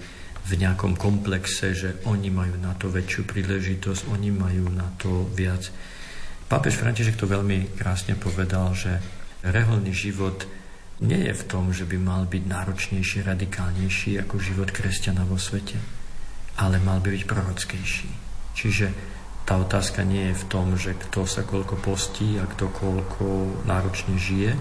v 0.47 0.53
nejakom 0.63 0.95
komplexe, 0.95 1.75
že 1.75 1.91
oni 2.07 2.31
majú 2.31 2.55
na 2.63 2.71
to 2.79 2.87
väčšiu 2.87 3.27
príležitosť, 3.27 4.07
oni 4.15 4.31
majú 4.31 4.71
na 4.71 4.87
to 4.95 5.27
viac. 5.35 5.67
Pápež 6.47 6.79
František 6.79 7.19
to 7.19 7.27
veľmi 7.27 7.75
krásne 7.75 8.15
povedal, 8.15 8.71
že 8.71 9.03
reholný 9.43 9.91
život 9.91 10.47
nie 11.03 11.19
je 11.19 11.35
v 11.35 11.47
tom, 11.51 11.75
že 11.75 11.83
by 11.83 11.99
mal 11.99 12.31
byť 12.31 12.47
náročnejší, 12.47 13.27
radikálnejší 13.27 14.23
ako 14.23 14.39
život 14.39 14.71
kresťana 14.71 15.27
vo 15.27 15.35
svete 15.35 15.96
ale 16.57 16.81
mal 16.81 17.05
by 17.05 17.13
byť 17.13 17.25
prorockejší. 17.29 18.11
Čiže 18.57 18.87
tá 19.47 19.61
otázka 19.63 20.03
nie 20.03 20.33
je 20.33 20.41
v 20.43 20.49
tom, 20.51 20.75
že 20.75 20.99
kto 20.99 21.23
sa 21.29 21.47
koľko 21.47 21.79
postí 21.79 22.41
a 22.41 22.49
kto 22.51 22.73
koľko 22.73 23.25
náročne 23.69 24.19
žije, 24.19 24.59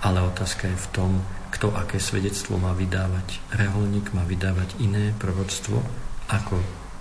ale 0.00 0.24
otázka 0.24 0.70
je 0.70 0.78
v 0.78 0.90
tom, 0.94 1.12
kto 1.52 1.70
aké 1.76 2.00
svedectvo 2.00 2.56
má 2.56 2.72
vydávať. 2.72 3.38
Reholník 3.52 4.16
má 4.16 4.24
vydávať 4.24 4.80
iné 4.80 5.12
proroctvo 5.20 5.82
ako 6.32 6.56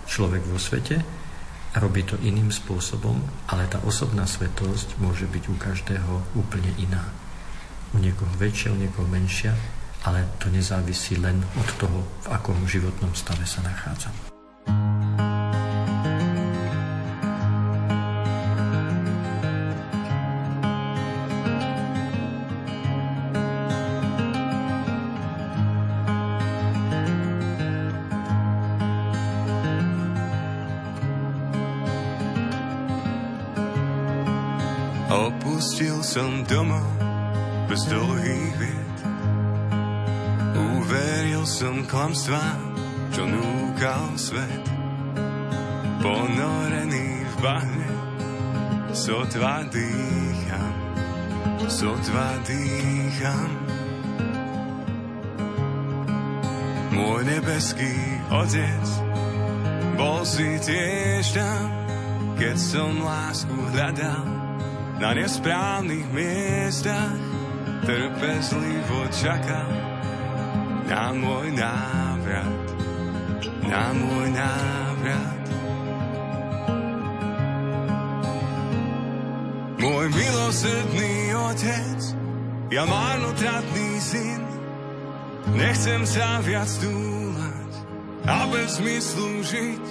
človek 0.06 0.44
vo 0.46 0.60
svete 0.60 1.00
a 1.74 1.76
robí 1.82 2.06
to 2.06 2.20
iným 2.22 2.54
spôsobom, 2.54 3.18
ale 3.50 3.66
tá 3.66 3.82
osobná 3.82 4.30
svetosť 4.30 5.00
môže 5.02 5.26
byť 5.26 5.44
u 5.50 5.56
každého 5.58 6.14
úplne 6.38 6.70
iná. 6.78 7.08
U 7.96 8.02
niekoho 8.04 8.30
väčšia, 8.38 8.74
u 8.74 8.78
niekoho 8.78 9.10
menšia, 9.10 9.58
ale 10.04 10.28
to 10.40 10.52
nezávisí 10.52 11.16
len 11.16 11.40
od 11.56 11.70
toho, 11.80 12.00
v 12.24 12.28
akom 12.32 12.60
životnom 12.68 13.16
stave 13.16 13.48
sa 13.48 13.64
nachádzam. 13.64 14.12
Opustil 35.14 36.02
som 36.02 36.42
domov 36.50 36.82
bez 37.70 37.86
dlhých 37.86 38.54
vied 38.58 38.73
Uveril 41.44 41.60
som 41.60 41.84
klamstvá, 41.92 42.56
čo 43.12 43.28
núkal 43.28 44.16
svet. 44.16 44.64
Ponorený 46.00 47.20
v 47.20 47.36
bahne, 47.44 47.92
sotva 48.96 49.68
dýcham, 49.68 50.76
sotva 51.68 52.40
dýcham. 52.48 53.52
Môj 56.96 57.22
nebeský 57.28 57.92
otec 58.32 58.88
bol 60.00 60.24
si 60.24 60.48
tiež 60.64 61.28
tam, 61.36 61.68
keď 62.40 62.56
som 62.56 63.04
lásku 63.04 63.58
hľadal 63.76 64.24
na 64.96 65.12
nesprávnych 65.12 66.08
miestach, 66.08 67.20
trpezlivo 67.84 69.12
čakal 69.12 69.94
na 70.88 71.16
môj 71.16 71.48
návrat, 71.56 72.66
na 73.64 73.84
môj 73.96 74.28
návrat. 74.36 75.44
Môj 79.80 80.06
milosrdný 80.16 81.36
otec, 81.36 82.00
ja 82.72 82.84
marnotratný 82.88 83.90
syn, 84.00 84.44
nechcem 85.60 86.08
sa 86.08 86.40
viac 86.40 86.72
túlať 86.80 87.72
a 88.24 88.48
bez 88.48 88.80
zmyslu 88.80 89.44
žiť. 89.44 89.86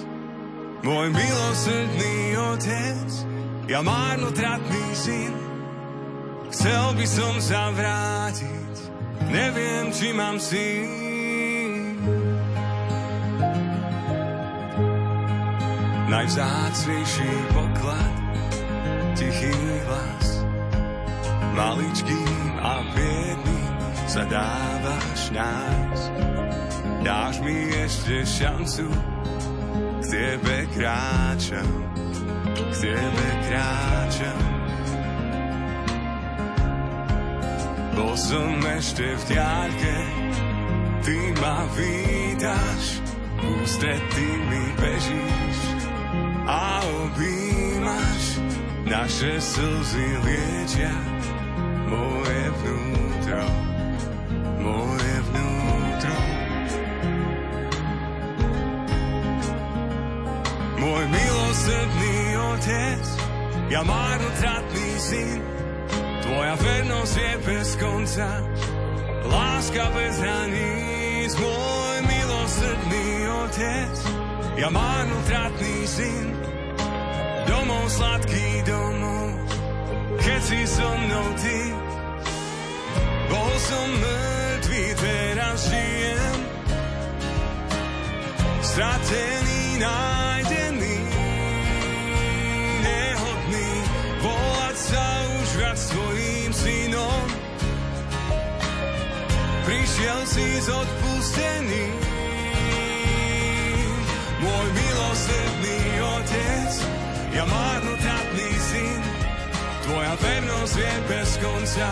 Môj 0.83 1.07
milosrdný 1.13 2.17
otec, 2.53 3.09
ja 3.69 3.79
marnotratný 3.85 4.85
syn, 4.97 5.33
chcel 6.49 6.85
by 6.97 7.05
som 7.07 7.33
sa 7.39 7.69
vrátiť 7.71 8.92
neviem, 9.29 9.91
či 9.93 10.13
mám 10.13 10.37
si 10.41 10.85
najvzácnejší 16.13 17.31
poklad, 17.51 18.13
tichý 19.17 19.55
hlas. 19.89 20.27
maličkým 21.53 22.45
a 22.61 22.81
biedným 22.97 23.73
sa 24.09 24.23
dávaš 24.25 25.21
nás. 25.33 25.99
Dáš 27.03 27.35
mi 27.43 27.69
ešte 27.75 28.23
šancu, 28.25 28.87
k 29.99 30.03
tebe 30.07 30.57
kráčam, 30.71 31.71
k 32.53 32.73
tebe 32.77 33.27
kráčam. 33.49 34.52
Bol 37.93 38.17
som 38.17 38.57
ešte 38.73 39.05
v 39.05 39.23
diaľke, 39.29 39.95
ty 41.05 41.17
ma 41.37 41.61
vítaš, 41.77 42.97
ústretý 43.37 44.27
mi 44.49 44.63
bežíš 44.81 45.59
a 46.49 46.81
objímaš, 46.81 48.23
naše 48.89 49.37
slzy 49.37 50.09
liečia 50.25 50.95
moje 51.85 52.43
vnútro, 52.65 53.45
moje 54.57 55.15
vnútro. 55.29 56.17
Môj 60.81 61.03
milosrdný 61.13 62.17
otec, 62.57 63.03
ja 63.69 63.85
marnotratný 63.85 64.89
syn, 64.97 65.52
tvoja 66.43 66.59
vernosť 66.59 67.15
je 67.15 67.33
bez 67.47 67.69
konca, 67.79 68.27
láska 69.31 69.85
bez 69.95 70.13
hraníc, 70.19 71.31
môj 71.39 71.97
milosrdný 72.03 73.07
otec, 73.47 73.95
ja 74.59 74.67
marnotratný 74.67 75.87
syn, 75.87 76.35
domov 77.47 77.87
sladký 77.95 78.59
domov, 78.67 79.39
keď 80.19 80.41
si 80.43 80.59
so 80.67 80.83
mnou 80.83 81.27
ty. 81.39 81.59
Bol 83.31 83.53
som 83.63 83.87
mŕtvý, 84.03 84.83
teraz 84.99 85.59
žijem, 85.71 86.39
stratený, 88.67 89.79
nájdený, 89.79 90.22
Prišiel 100.03 100.27
si 100.27 100.47
z 100.59 100.67
odpustený, 100.67 101.85
môj 104.43 104.67
milosrdný 104.75 105.79
otec, 106.19 106.71
ja 107.31 107.47
marnotratný 107.47 108.49
syn, 108.67 108.99
tvoja 109.87 110.13
vernosť 110.19 110.75
je 110.75 110.93
bez 111.07 111.29
konca, 111.39 111.87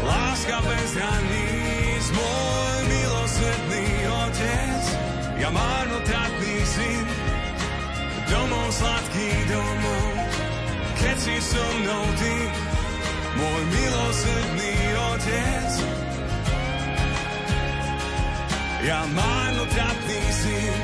láska 0.00 0.64
bez 0.64 0.88
hraníc, 0.96 2.04
môj 2.16 2.78
milosrdný 2.88 3.88
otec, 4.24 4.82
ja 5.44 5.52
marnotratný 5.52 6.56
syn, 6.72 7.04
domov 8.32 8.64
sladký 8.72 9.28
domov, 9.44 10.08
keď 11.04 11.16
si 11.20 11.36
so 11.36 11.66
mnou 11.84 12.04
ty, 12.16 12.36
môj 13.36 13.62
milosrdný 13.76 14.72
otec, 15.12 15.99
ja 18.84 19.04
marnotratný 19.12 20.22
syn, 20.32 20.80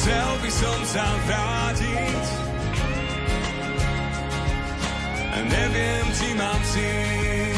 Chcel 0.00 0.30
by 0.40 0.48
som 0.48 0.80
sa 0.88 1.04
vrátiť. 1.28 2.24
Neviem, 5.44 6.06
či 6.16 6.28
mám 6.40 6.60
síl 6.64 7.49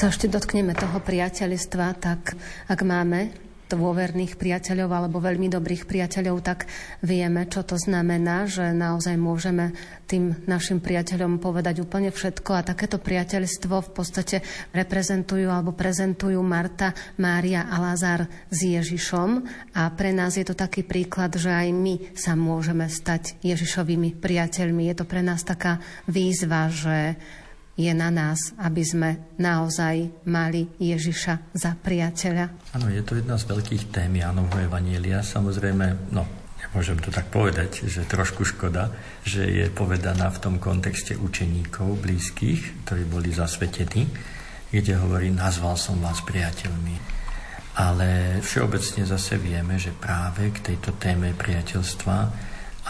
sa 0.00 0.08
ešte 0.08 0.32
dotkneme 0.32 0.72
toho 0.72 0.96
priateľstva, 1.04 2.00
tak 2.00 2.32
ak 2.72 2.80
máme 2.88 3.36
dôverných 3.68 4.40
priateľov 4.40 4.88
alebo 4.88 5.20
veľmi 5.20 5.52
dobrých 5.52 5.84
priateľov, 5.84 6.40
tak 6.40 6.64
vieme, 7.04 7.44
čo 7.44 7.68
to 7.68 7.76
znamená, 7.76 8.48
že 8.48 8.72
naozaj 8.72 9.20
môžeme 9.20 9.76
tým 10.08 10.32
našim 10.48 10.80
priateľom 10.80 11.36
povedať 11.36 11.84
úplne 11.84 12.08
všetko 12.08 12.50
a 12.56 12.64
takéto 12.64 12.96
priateľstvo 12.96 13.74
v 13.76 13.90
podstate 13.92 14.40
reprezentujú 14.72 15.52
alebo 15.52 15.76
prezentujú 15.76 16.40
Marta, 16.40 16.96
Mária 17.20 17.68
a 17.68 17.76
Lázar 17.76 18.24
s 18.48 18.58
Ježišom 18.64 19.44
a 19.76 19.82
pre 19.92 20.16
nás 20.16 20.40
je 20.40 20.48
to 20.48 20.56
taký 20.56 20.80
príklad, 20.80 21.36
že 21.36 21.52
aj 21.52 21.68
my 21.76 22.16
sa 22.16 22.32
môžeme 22.40 22.88
stať 22.88 23.36
Ježišovými 23.44 24.16
priateľmi. 24.16 24.88
Je 24.88 24.96
to 24.96 25.04
pre 25.04 25.20
nás 25.20 25.44
taká 25.44 25.76
výzva, 26.08 26.72
že 26.72 27.20
je 27.80 27.92
na 27.96 28.12
nás, 28.12 28.52
aby 28.60 28.84
sme 28.84 29.10
naozaj 29.40 30.28
mali 30.28 30.68
Ježiša 30.76 31.56
za 31.56 31.72
priateľa. 31.80 32.76
Áno, 32.76 32.92
je 32.92 33.00
to 33.00 33.16
jedna 33.16 33.40
z 33.40 33.48
veľkých 33.48 33.88
tém 33.88 34.20
Jánovho 34.20 34.60
Evanielia. 34.60 35.24
Samozrejme, 35.24 36.12
no, 36.12 36.28
môžem 36.76 37.00
to 37.00 37.08
tak 37.08 37.32
povedať, 37.32 37.88
že 37.88 38.04
trošku 38.04 38.44
škoda, 38.44 38.92
že 39.24 39.48
je 39.48 39.66
povedaná 39.72 40.28
v 40.28 40.38
tom 40.44 40.54
kontexte 40.60 41.16
učeníkov 41.16 42.04
blízkych, 42.04 42.84
ktorí 42.84 43.08
boli 43.08 43.32
zasvetení, 43.32 44.04
kde 44.68 44.94
hovorí, 45.00 45.32
nazval 45.32 45.80
som 45.80 45.96
vás 46.04 46.20
priateľmi. 46.20 47.18
Ale 47.80 48.38
všeobecne 48.44 49.08
zase 49.08 49.40
vieme, 49.40 49.80
že 49.80 49.96
práve 49.96 50.52
k 50.52 50.74
tejto 50.74 51.00
téme 51.00 51.32
priateľstva, 51.32 52.18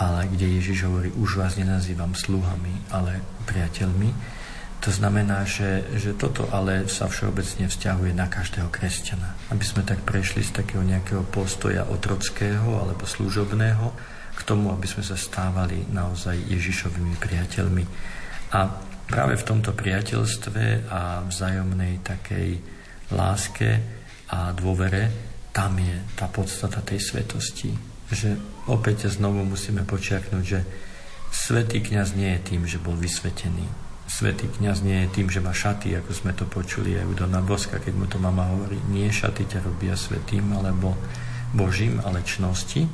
ale 0.03 0.21
kde 0.33 0.59
Ježiš 0.59 0.89
hovorí, 0.89 1.15
už 1.15 1.39
vás 1.39 1.55
nenazývam 1.61 2.17
sluhami, 2.17 2.91
ale 2.91 3.23
priateľmi, 3.47 4.40
to 4.81 4.89
znamená, 4.89 5.45
že, 5.45 5.85
že 6.01 6.17
toto 6.17 6.49
ale 6.49 6.89
sa 6.89 7.05
všeobecne 7.05 7.69
vzťahuje 7.69 8.17
na 8.17 8.33
každého 8.33 8.73
kresťana. 8.73 9.53
Aby 9.53 9.65
sme 9.69 9.85
tak 9.85 10.01
prešli 10.09 10.41
z 10.41 10.57
takého 10.57 10.81
nejakého 10.81 11.21
postoja 11.29 11.85
otrockého 11.85 12.81
alebo 12.81 13.05
služobného 13.05 13.93
k 14.33 14.41
tomu, 14.41 14.73
aby 14.73 14.89
sme 14.89 15.05
sa 15.05 15.21
stávali 15.21 15.85
naozaj 15.93 16.33
Ježišovými 16.49 17.21
priateľmi. 17.21 17.85
A 18.57 18.73
práve 19.05 19.37
v 19.37 19.45
tomto 19.45 19.77
priateľstve 19.77 20.89
a 20.89 21.29
vzájomnej 21.29 22.01
takej 22.01 22.49
láske 23.13 23.71
a 24.33 24.57
dôvere, 24.57 25.13
tam 25.53 25.77
je 25.77 26.17
tá 26.17 26.25
podstata 26.33 26.81
tej 26.81 27.05
svetosti. 27.05 27.77
Že 28.09 28.41
opäť 28.73 29.13
znovu 29.13 29.45
musíme 29.45 29.85
počiaknúť, 29.85 30.45
že 30.49 30.65
svetý 31.29 31.85
kňaz 31.85 32.17
nie 32.17 32.33
je 32.33 32.41
tým, 32.49 32.65
že 32.65 32.81
bol 32.81 32.97
vysvetený 32.97 33.90
Svetý 34.11 34.51
kňaz 34.51 34.83
nie 34.83 35.07
je 35.07 35.23
tým, 35.23 35.31
že 35.31 35.39
má 35.39 35.55
šaty, 35.55 35.95
ako 35.95 36.11
sme 36.11 36.35
to 36.35 36.43
počuli 36.43 36.99
aj 36.99 37.07
u 37.07 37.15
Dona 37.15 37.39
Boska, 37.47 37.79
keď 37.79 37.95
mu 37.95 38.11
to 38.11 38.19
mama 38.19 38.43
hovorí, 38.51 38.75
nie 38.91 39.07
šaty 39.07 39.47
ťa 39.47 39.63
robia 39.63 39.95
svetým 39.95 40.51
alebo 40.51 40.99
Božím, 41.55 42.03
ale 42.03 42.27
čnosti. 42.27 42.91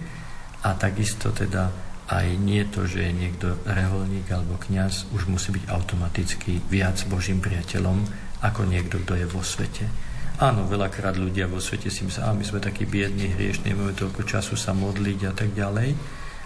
A 0.60 0.76
takisto 0.76 1.32
teda 1.32 1.72
aj 2.12 2.36
nie 2.36 2.68
to, 2.68 2.84
že 2.84 3.08
je 3.08 3.12
niekto 3.16 3.56
reholník 3.64 4.28
alebo 4.28 4.60
kňaz, 4.60 5.08
už 5.16 5.24
musí 5.32 5.56
byť 5.56 5.64
automaticky 5.72 6.60
viac 6.68 7.00
Božím 7.08 7.40
priateľom 7.40 8.04
ako 8.44 8.68
niekto, 8.68 9.00
kto 9.00 9.16
je 9.16 9.26
vo 9.26 9.40
svete. 9.40 9.88
Áno, 10.36 10.68
veľakrát 10.68 11.16
ľudia 11.16 11.48
vo 11.48 11.64
svete 11.64 11.88
si 11.88 12.04
myslia, 12.04 12.28
my 12.36 12.44
sme 12.44 12.60
takí 12.60 12.84
biední, 12.84 13.32
hriešní, 13.32 13.72
máme 13.72 13.96
toľko 13.96 14.20
času 14.28 14.52
sa 14.52 14.76
modliť 14.76 15.20
a 15.24 15.32
tak 15.32 15.56
ďalej, 15.56 15.96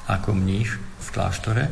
ako 0.07 0.31
mních 0.31 0.71
v 0.79 1.09
kláštore, 1.11 1.65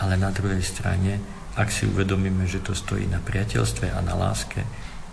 ale 0.00 0.16
na 0.16 0.32
druhej 0.32 0.64
strane 0.64 1.35
ak 1.56 1.68
si 1.72 1.88
uvedomíme, 1.88 2.44
že 2.44 2.60
to 2.60 2.76
stojí 2.76 3.08
na 3.08 3.18
priateľstve 3.18 3.88
a 3.88 4.00
na 4.04 4.12
láske, 4.12 4.60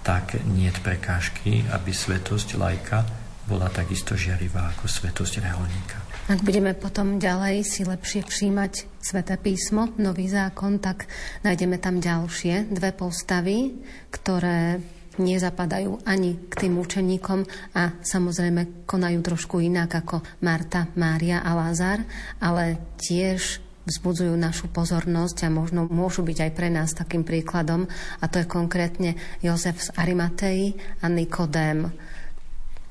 tak 0.04 0.36
nie 0.44 0.68
prekážky, 0.84 1.64
aby 1.72 1.96
svetosť 1.96 2.60
lajka 2.60 3.00
bola 3.48 3.72
takisto 3.72 4.20
žiarivá 4.20 4.76
ako 4.76 4.88
svetosť 4.88 5.34
reholníka. 5.39 5.98
Ak 6.32 6.39
budeme 6.39 6.72
potom 6.72 7.20
ďalej 7.20 7.68
si 7.68 7.82
lepšie 7.84 8.24
všímať 8.24 9.04
Sveté 9.04 9.36
písmo, 9.36 9.91
Nový 10.00 10.32
zákon, 10.32 10.80
tak 10.80 11.12
nájdeme 11.44 11.76
tam 11.84 12.00
ďalšie 12.00 12.72
dve 12.72 12.96
postavy, 12.96 13.76
ktoré 14.08 14.80
nezapadajú 15.20 16.08
ani 16.08 16.48
k 16.48 16.54
tým 16.66 16.80
učeníkom 16.80 17.44
a 17.76 18.00
samozrejme 18.00 18.88
konajú 18.88 19.20
trošku 19.20 19.60
inak 19.60 20.08
ako 20.08 20.24
Marta, 20.41 20.88
Mária 20.96 21.44
a 21.44 21.52
Lázar, 21.54 22.02
ale 22.39 22.96
tiež 22.98 23.60
vzbudzujú 23.84 24.34
našu 24.36 24.72
pozornosť 24.72 25.48
a 25.48 25.54
možno 25.54 25.88
môžu 25.88 26.24
byť 26.24 26.38
aj 26.50 26.52
pre 26.56 26.68
nás 26.72 26.96
takým 26.96 27.28
príkladom 27.28 27.88
a 28.20 28.26
to 28.32 28.40
je 28.44 28.48
konkrétne 28.48 29.16
Jozef 29.44 29.80
z 29.80 29.90
Arimatei 30.00 30.76
a 31.04 31.12
Nikodém. 31.12 31.92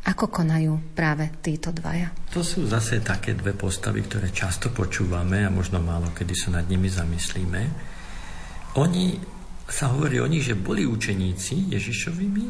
Ako 0.02 0.34
konajú 0.34 0.98
práve 0.98 1.30
títo 1.38 1.70
dvaja? 1.70 2.10
To 2.34 2.42
sú 2.42 2.66
zase 2.66 2.98
také 3.06 3.38
dve 3.38 3.54
postavy, 3.54 4.02
ktoré 4.02 4.34
často 4.34 4.74
počúvame 4.74 5.46
a 5.46 5.54
možno 5.54 5.78
málo 5.78 6.10
kedy 6.10 6.34
sa 6.34 6.48
nad 6.58 6.66
nimi 6.66 6.90
zamyslíme. 6.90 7.60
Oni 8.82 9.14
sa 9.70 9.94
hovorí 9.94 10.18
o 10.18 10.26
nich, 10.26 10.42
že 10.42 10.58
boli 10.58 10.82
učeníci 10.82 11.70
Ježišovými, 11.70 12.46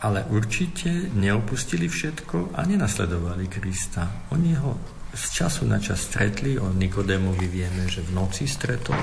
ale 0.00 0.24
určite 0.32 1.12
neopustili 1.12 1.92
všetko 1.92 2.56
a 2.56 2.64
nenasledovali 2.64 3.52
Krista. 3.52 4.28
Oni 4.32 4.56
ho 4.56 4.93
z 5.14 5.24
času 5.30 5.62
na 5.70 5.78
čas 5.78 6.10
stretli, 6.10 6.58
o 6.58 6.74
Nikodémovi 6.74 7.46
vieme, 7.46 7.86
že 7.86 8.02
v 8.02 8.18
noci 8.18 8.50
stretol, 8.50 8.98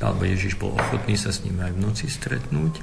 alebo 0.00 0.24
Ježiš 0.24 0.56
bol 0.56 0.72
ochotný 0.72 1.20
sa 1.20 1.28
s 1.28 1.44
ním 1.44 1.60
aj 1.60 1.76
v 1.76 1.82
noci 1.84 2.06
stretnúť. 2.08 2.80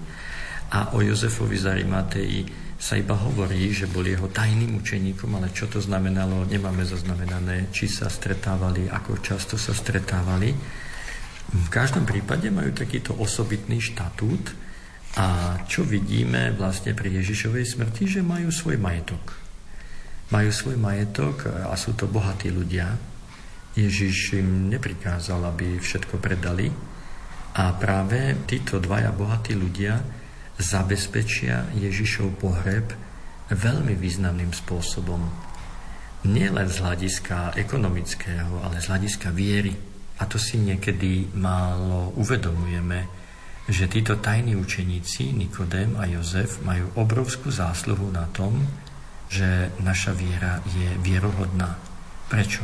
A 0.77 0.93
o 0.93 1.01
Jozefovi 1.01 1.57
z 1.57 1.65
Arimatei 1.73 2.45
sa 2.77 2.93
iba 2.93 3.17
hovorí, 3.17 3.73
že 3.73 3.89
bol 3.89 4.05
jeho 4.05 4.29
tajným 4.29 4.77
učeníkom, 4.77 5.33
ale 5.33 5.49
čo 5.49 5.65
to 5.65 5.81
znamenalo, 5.81 6.45
nemáme 6.45 6.85
zaznamenané, 6.85 7.73
či 7.73 7.89
sa 7.89 8.05
stretávali, 8.05 8.85
ako 8.85 9.17
často 9.25 9.57
sa 9.57 9.73
stretávali. 9.73 10.53
V 11.47 11.67
každom 11.73 12.05
prípade 12.05 12.53
majú 12.53 12.75
takýto 12.75 13.17
osobitný 13.17 13.81
štatút 13.81 14.53
a 15.17 15.57
čo 15.65 15.81
vidíme 15.81 16.53
vlastne 16.53 16.93
pri 16.93 17.17
Ježišovej 17.17 17.65
smrti, 17.65 18.03
že 18.05 18.21
majú 18.21 18.53
svoj 18.53 18.77
majetok. 18.77 19.46
Majú 20.27 20.49
svoj 20.51 20.75
majetok 20.75 21.47
a 21.47 21.71
sú 21.79 21.95
to 21.95 22.03
bohatí 22.03 22.51
ľudia. 22.51 22.91
Ježiš 23.77 24.35
im 24.35 24.67
neprikázal, 24.67 25.39
aby 25.47 25.79
všetko 25.79 26.19
predali 26.19 26.67
a 27.57 27.73
práve 27.77 28.35
títo 28.43 28.81
dvaja 28.81 29.13
bohatí 29.15 29.55
ľudia 29.55 30.01
zabezpečia 30.57 31.71
Ježišov 31.77 32.41
pohreb 32.41 32.89
veľmi 33.53 33.93
významným 33.95 34.51
spôsobom. 34.51 35.21
Nie 36.27 36.51
len 36.51 36.67
z 36.67 36.81
hľadiska 36.81 37.55
ekonomického, 37.55 38.65
ale 38.65 38.81
z 38.83 38.89
hľadiska 38.89 39.29
viery. 39.31 39.71
A 40.17 40.25
to 40.25 40.41
si 40.41 40.57
niekedy 40.57 41.29
málo 41.37 42.11
uvedomujeme, 42.17 43.05
že 43.69 43.85
títo 43.85 44.17
tajní 44.17 44.57
učeníci, 44.57 45.31
Nikodém 45.37 45.93
a 45.95 46.09
Jozef, 46.09 46.59
majú 46.65 46.89
obrovskú 46.97 47.53
zásluhu 47.53 48.09
na 48.09 48.25
tom, 48.33 48.65
že 49.27 49.75
naša 49.83 50.15
viera 50.15 50.63
je 50.71 50.87
vierohodná. 51.03 51.75
Prečo? 52.27 52.63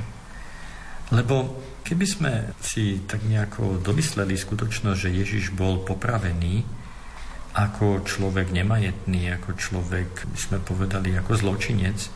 Lebo 1.12 1.60
keby 1.84 2.06
sme 2.08 2.34
si 2.64 3.04
tak 3.04 3.28
nejako 3.28 3.84
domysleli 3.84 4.40
skutočnosť, 4.40 5.00
že 5.00 5.18
Ježiš 5.20 5.52
bol 5.54 5.84
popravený, 5.84 6.64
ako 7.54 8.02
človek 8.02 8.50
nemajetný, 8.50 9.30
ako 9.38 9.54
človek, 9.54 10.26
sme 10.34 10.58
povedali, 10.58 11.14
ako 11.14 11.38
zločinec 11.38 12.10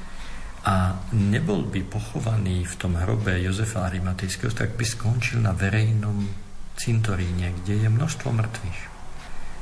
a 0.65 0.97
nebol 1.13 1.61
by 1.69 1.85
pochovaný 1.85 2.65
v 2.65 2.75
tom 2.75 2.97
hrobe 2.97 3.37
Jozefa 3.37 3.85
Arimatejského, 3.85 4.49
tak 4.51 4.73
by 4.73 4.83
skončil 4.83 5.45
na 5.45 5.53
verejnom 5.53 6.25
cintoríne, 6.73 7.53
kde 7.61 7.85
je 7.85 7.89
množstvo 7.89 8.33
mŕtvych. 8.33 8.81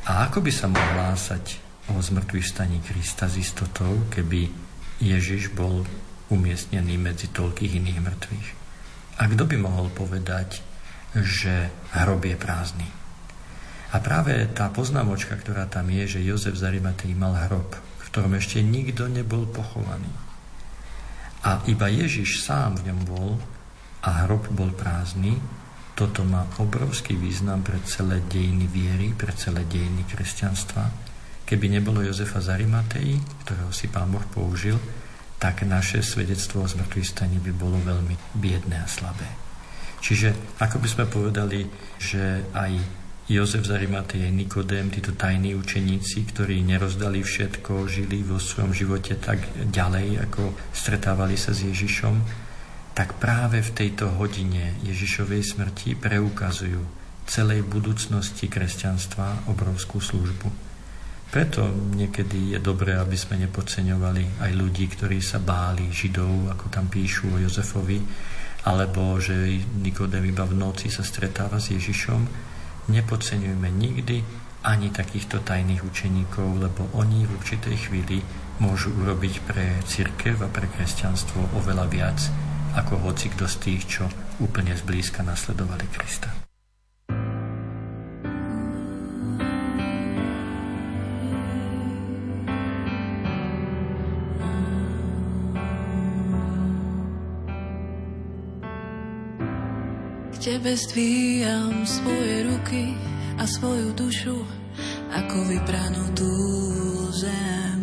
A 0.07 0.31
ako 0.31 0.39
by 0.45 0.51
sa 0.53 0.71
mohol 0.71 0.89
hlásať 0.95 1.59
o 1.91 1.99
zmrtvých 1.99 2.47
staní 2.47 2.79
Krista 2.79 3.27
s 3.27 3.36
istotou, 3.36 4.07
keby 4.09 4.64
Ježiš 4.99 5.51
bol 5.51 5.83
umiestnený 6.31 6.95
medzi 6.95 7.27
toľkých 7.31 7.77
iných 7.79 7.99
mŕtvych? 7.99 8.49
A 9.15 9.31
kto 9.31 9.43
by 9.47 9.57
mohol 9.59 9.87
povedať, 9.91 10.59
že 11.15 11.71
hrob 11.95 12.23
je 12.27 12.35
prázdny? 12.35 12.87
A 13.95 14.03
práve 14.03 14.35
tá 14.51 14.67
poznámočka, 14.67 15.39
ktorá 15.39 15.71
tam 15.71 15.87
je, 15.87 16.19
že 16.19 16.25
Jozef 16.27 16.59
z 16.59 16.67
Arimatej 16.67 17.15
mal 17.15 17.31
hrob, 17.47 17.71
v 17.75 18.03
ktorom 18.11 18.35
ešte 18.35 18.59
nikto 18.59 19.07
nebol 19.07 19.47
pochovaný. 19.47 20.11
A 21.47 21.63
iba 21.69 21.87
Ježiš 21.87 22.43
sám 22.43 22.81
v 22.81 22.91
ňom 22.91 22.99
bol 23.07 23.29
a 24.03 24.27
hrob 24.27 24.51
bol 24.51 24.73
prázdny, 24.75 25.39
toto 25.95 26.27
má 26.27 26.43
obrovský 26.59 27.15
význam 27.15 27.63
pre 27.63 27.79
celé 27.87 28.19
dejiny 28.27 28.67
viery, 28.67 29.15
pre 29.15 29.31
celé 29.31 29.63
dejiny 29.63 30.03
kresťanstva. 30.03 30.91
Keby 31.45 31.69
nebolo 31.69 32.01
Jozefa 32.01 32.41
z 32.41 32.57
Arimatei, 32.57 33.21
ktorého 33.45 33.69
si 33.69 33.85
pán 33.85 34.09
Boh 34.09 34.25
použil, 34.33 34.81
tak 35.37 35.61
naše 35.61 36.01
svedectvo 36.01 36.65
o 36.65 36.67
zmrtvých 36.67 37.39
by 37.39 37.53
bolo 37.53 37.77
veľmi 37.85 38.17
biedné 38.33 38.81
a 38.81 38.89
slabé. 38.89 39.29
Čiže 40.01 40.57
ako 40.57 40.81
by 40.81 40.87
sme 40.89 41.05
povedali, 41.05 41.69
že 42.01 42.49
aj 42.53 42.71
Jozef 43.25 43.65
z 43.65 43.73
Arimateje, 43.73 44.29
Nikodém, 44.29 44.93
títo 44.93 45.17
tajní 45.17 45.57
učeníci, 45.57 46.29
ktorí 46.29 46.61
nerozdali 46.61 47.25
všetko, 47.25 47.89
žili 47.89 48.21
vo 48.21 48.37
svojom 48.37 48.69
živote 48.69 49.17
tak 49.17 49.41
ďalej, 49.69 50.29
ako 50.29 50.53
stretávali 50.69 51.33
sa 51.33 51.49
s 51.49 51.65
Ježišom, 51.65 52.21
tak 52.93 53.17
práve 53.17 53.65
v 53.65 53.73
tejto 53.73 54.13
hodine 54.13 54.77
Ježišovej 54.85 55.41
smrti 55.41 55.97
preukazujú 55.97 56.85
celej 57.25 57.65
budúcnosti 57.65 58.45
kresťanstva 58.45 59.49
obrovskú 59.49 59.97
službu. 59.97 60.64
Preto 61.36 61.67
niekedy 61.67 62.55
je 62.55 62.59
dobré, 62.63 62.95
aby 62.95 63.19
sme 63.19 63.36
nepodceňovali 63.43 64.39
aj 64.39 64.51
ľudí, 64.55 64.88
ktorí 64.88 65.19
sa 65.19 65.43
báli 65.43 65.91
Židov, 65.91 66.47
ako 66.55 66.71
tam 66.71 66.88
píšu 66.88 67.36
o 67.36 67.41
Jozefovi, 67.43 67.99
alebo 68.63 69.19
že 69.19 69.36
Nikodem 69.83 70.23
iba 70.23 70.47
v 70.47 70.55
noci 70.55 70.88
sa 70.88 71.03
stretáva 71.03 71.59
s 71.59 71.75
Ježišom, 71.75 72.21
Nepodceňujme 72.86 73.67
nikdy 73.67 74.17
ani 74.63 74.93
takýchto 74.93 75.41
tajných 75.41 75.81
učeníkov, 75.81 76.61
lebo 76.61 76.86
oni 76.93 77.25
v 77.25 77.33
určitej 77.33 77.89
chvíli 77.89 78.21
môžu 78.61 78.93
urobiť 78.93 79.36
pre 79.43 79.81
církev 79.89 80.38
a 80.39 80.47
pre 80.47 80.69
kresťanstvo 80.69 81.57
oveľa 81.57 81.86
viac 81.89 82.19
ako 82.77 83.09
hoci 83.09 83.33
kto 83.33 83.49
z 83.49 83.55
tých, 83.59 83.81
čo 83.89 84.03
úplne 84.39 84.71
zblízka 84.77 85.25
nasledovali 85.25 85.83
Krista. 85.89 86.44
Tebe 100.45 100.77
stvíjam 100.77 101.89
svoje 101.89 102.45
ruky 102.45 102.93
a 103.41 103.49
svoju 103.49 103.97
dušu 103.97 104.37
ako 105.09 105.37
vypranú 105.49 106.05
tú 106.13 106.33
zem. 107.17 107.77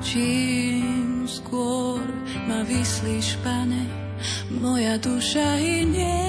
Čím 0.00 1.28
skôr 1.28 2.00
ma 2.48 2.64
vyslíš, 2.64 3.36
pane, 3.44 3.84
moja 4.56 4.96
duša 4.96 5.60
hynie. 5.60 6.24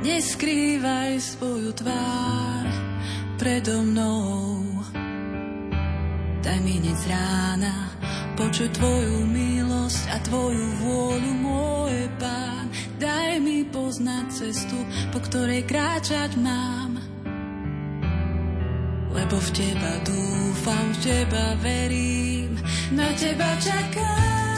Neskrývaj 0.00 1.20
svoju 1.20 1.76
tvár 1.76 2.64
predo 3.36 3.84
mnou 3.84 4.69
Daj 6.50 6.66
mi 6.66 6.82
z 6.82 7.06
rána 7.06 7.94
počuť 8.34 8.74
Tvoju 8.74 9.22
milosť 9.22 10.02
a 10.10 10.18
Tvoju 10.18 10.66
vôľu, 10.82 11.32
môj 11.46 12.10
Pán. 12.18 12.66
Daj 12.98 13.38
mi 13.38 13.62
poznať 13.70 14.26
cestu, 14.34 14.74
po 15.14 15.22
ktorej 15.22 15.62
kráčať 15.70 16.34
mám. 16.42 16.98
Lebo 19.14 19.38
v 19.38 19.48
Teba 19.54 19.94
dúfam, 20.02 20.90
v 20.90 20.98
Teba 20.98 21.54
verím, 21.62 22.58
na 22.98 23.14
Teba 23.14 23.54
čakám. 23.62 24.49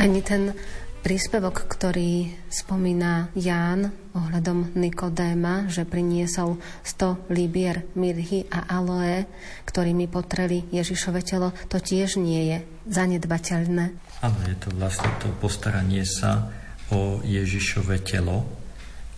Ani 0.00 0.24
ten 0.24 0.56
príspevok, 1.04 1.68
ktorý 1.68 2.32
spomína 2.48 3.28
Ján 3.36 3.92
ohľadom 4.16 4.72
Nikodéma, 4.72 5.68
že 5.68 5.84
priniesol 5.84 6.56
100 6.88 7.28
libier 7.28 7.84
mirhy 7.92 8.48
a 8.48 8.64
aloe, 8.80 9.28
ktorými 9.68 10.08
potreli 10.08 10.64
Ježišove 10.72 11.20
telo, 11.20 11.52
to 11.68 11.76
tiež 11.76 12.16
nie 12.16 12.48
je 12.48 12.58
zanedbateľné. 12.88 13.84
Áno, 14.24 14.38
je 14.48 14.56
to 14.56 14.72
vlastne 14.72 15.12
to 15.20 15.28
postaranie 15.36 16.08
sa 16.08 16.48
o 16.96 17.20
Ježišove 17.20 18.00
telo 18.00 18.48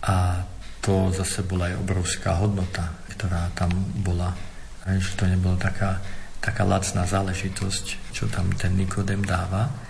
a 0.03 0.43
to 0.83 1.15
zase 1.15 1.47
bola 1.47 1.71
aj 1.71 1.79
obrovská 1.79 2.43
hodnota, 2.43 2.91
ktorá 3.15 3.55
tam 3.55 3.71
bola. 4.03 4.35
Že 4.83 5.15
to 5.15 5.23
nebola 5.31 5.55
taká, 5.55 6.03
taká 6.43 6.67
lacná 6.67 7.07
záležitosť, 7.07 8.11
čo 8.11 8.27
tam 8.27 8.51
ten 8.59 8.75
Nikodem 8.75 9.23
dáva 9.23 9.82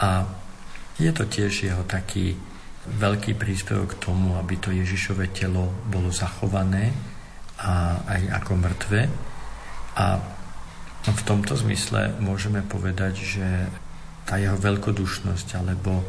a 0.00 0.26
je 0.98 1.10
to 1.10 1.26
tiež 1.26 1.52
jeho 1.70 1.82
taký 1.86 2.38
veľký 2.84 3.34
príspevok 3.34 3.96
k 3.96 4.00
tomu, 4.02 4.36
aby 4.36 4.60
to 4.60 4.70
Ježišové 4.70 5.32
telo 5.32 5.72
bolo 5.88 6.12
zachované 6.12 6.92
a 7.58 8.02
aj 8.04 8.22
ako 8.42 8.52
mŕtve. 8.60 9.00
A 9.94 10.06
v 11.04 11.22
tomto 11.24 11.56
zmysle 11.56 12.16
môžeme 12.20 12.60
povedať, 12.64 13.14
že 13.20 13.46
tá 14.24 14.40
jeho 14.40 14.56
veľkodušnosť, 14.56 15.48
alebo 15.60 16.00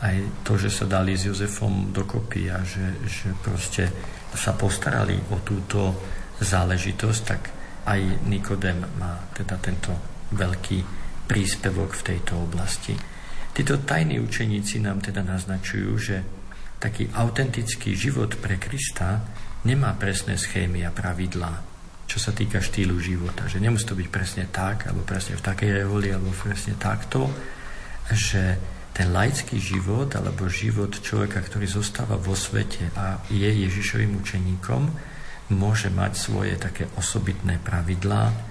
aj 0.00 0.16
to, 0.46 0.56
že 0.56 0.70
sa 0.70 0.86
dali 0.86 1.18
s 1.18 1.26
Jozefom 1.26 1.90
dokopy 1.90 2.48
a 2.48 2.62
že, 2.62 3.02
že 3.04 3.34
proste 3.42 3.90
sa 4.32 4.54
postarali 4.54 5.18
o 5.34 5.42
túto 5.42 5.96
záležitosť, 6.38 7.20
tak 7.26 7.40
aj 7.88 8.00
Nikodem 8.28 8.78
má 9.00 9.26
teda 9.34 9.56
tento 9.58 9.90
veľký 10.32 10.78
príspevok 11.28 11.96
v 11.98 12.06
tejto 12.14 12.36
oblasti. 12.36 13.17
Títo 13.58 13.74
tajní 13.82 14.22
učeníci 14.22 14.78
nám 14.78 15.02
teda 15.02 15.26
naznačujú, 15.26 15.90
že 15.98 16.22
taký 16.78 17.10
autentický 17.10 17.98
život 17.98 18.38
pre 18.38 18.54
Krista 18.54 19.18
nemá 19.66 19.98
presné 19.98 20.38
schémy 20.38 20.86
a 20.86 20.94
pravidlá, 20.94 21.66
čo 22.06 22.22
sa 22.22 22.30
týka 22.30 22.62
štýlu 22.62 23.02
života. 23.02 23.50
Že 23.50 23.66
nemusí 23.66 23.82
to 23.82 23.98
byť 23.98 24.08
presne 24.14 24.46
tak, 24.46 24.86
alebo 24.86 25.02
presne 25.02 25.34
v 25.34 25.42
takej 25.42 25.74
reholi, 25.74 26.14
alebo 26.14 26.30
presne 26.38 26.78
takto, 26.78 27.34
že 28.14 28.62
ten 28.94 29.10
laický 29.10 29.58
život, 29.58 30.14
alebo 30.14 30.46
život 30.46 30.94
človeka, 30.94 31.42
ktorý 31.42 31.66
zostáva 31.66 32.14
vo 32.14 32.38
svete 32.38 32.94
a 32.94 33.18
je 33.26 33.50
Ježišovým 33.66 34.22
učeníkom, 34.22 34.82
môže 35.50 35.90
mať 35.90 36.12
svoje 36.14 36.54
také 36.54 36.86
osobitné 36.94 37.58
pravidlá, 37.58 38.47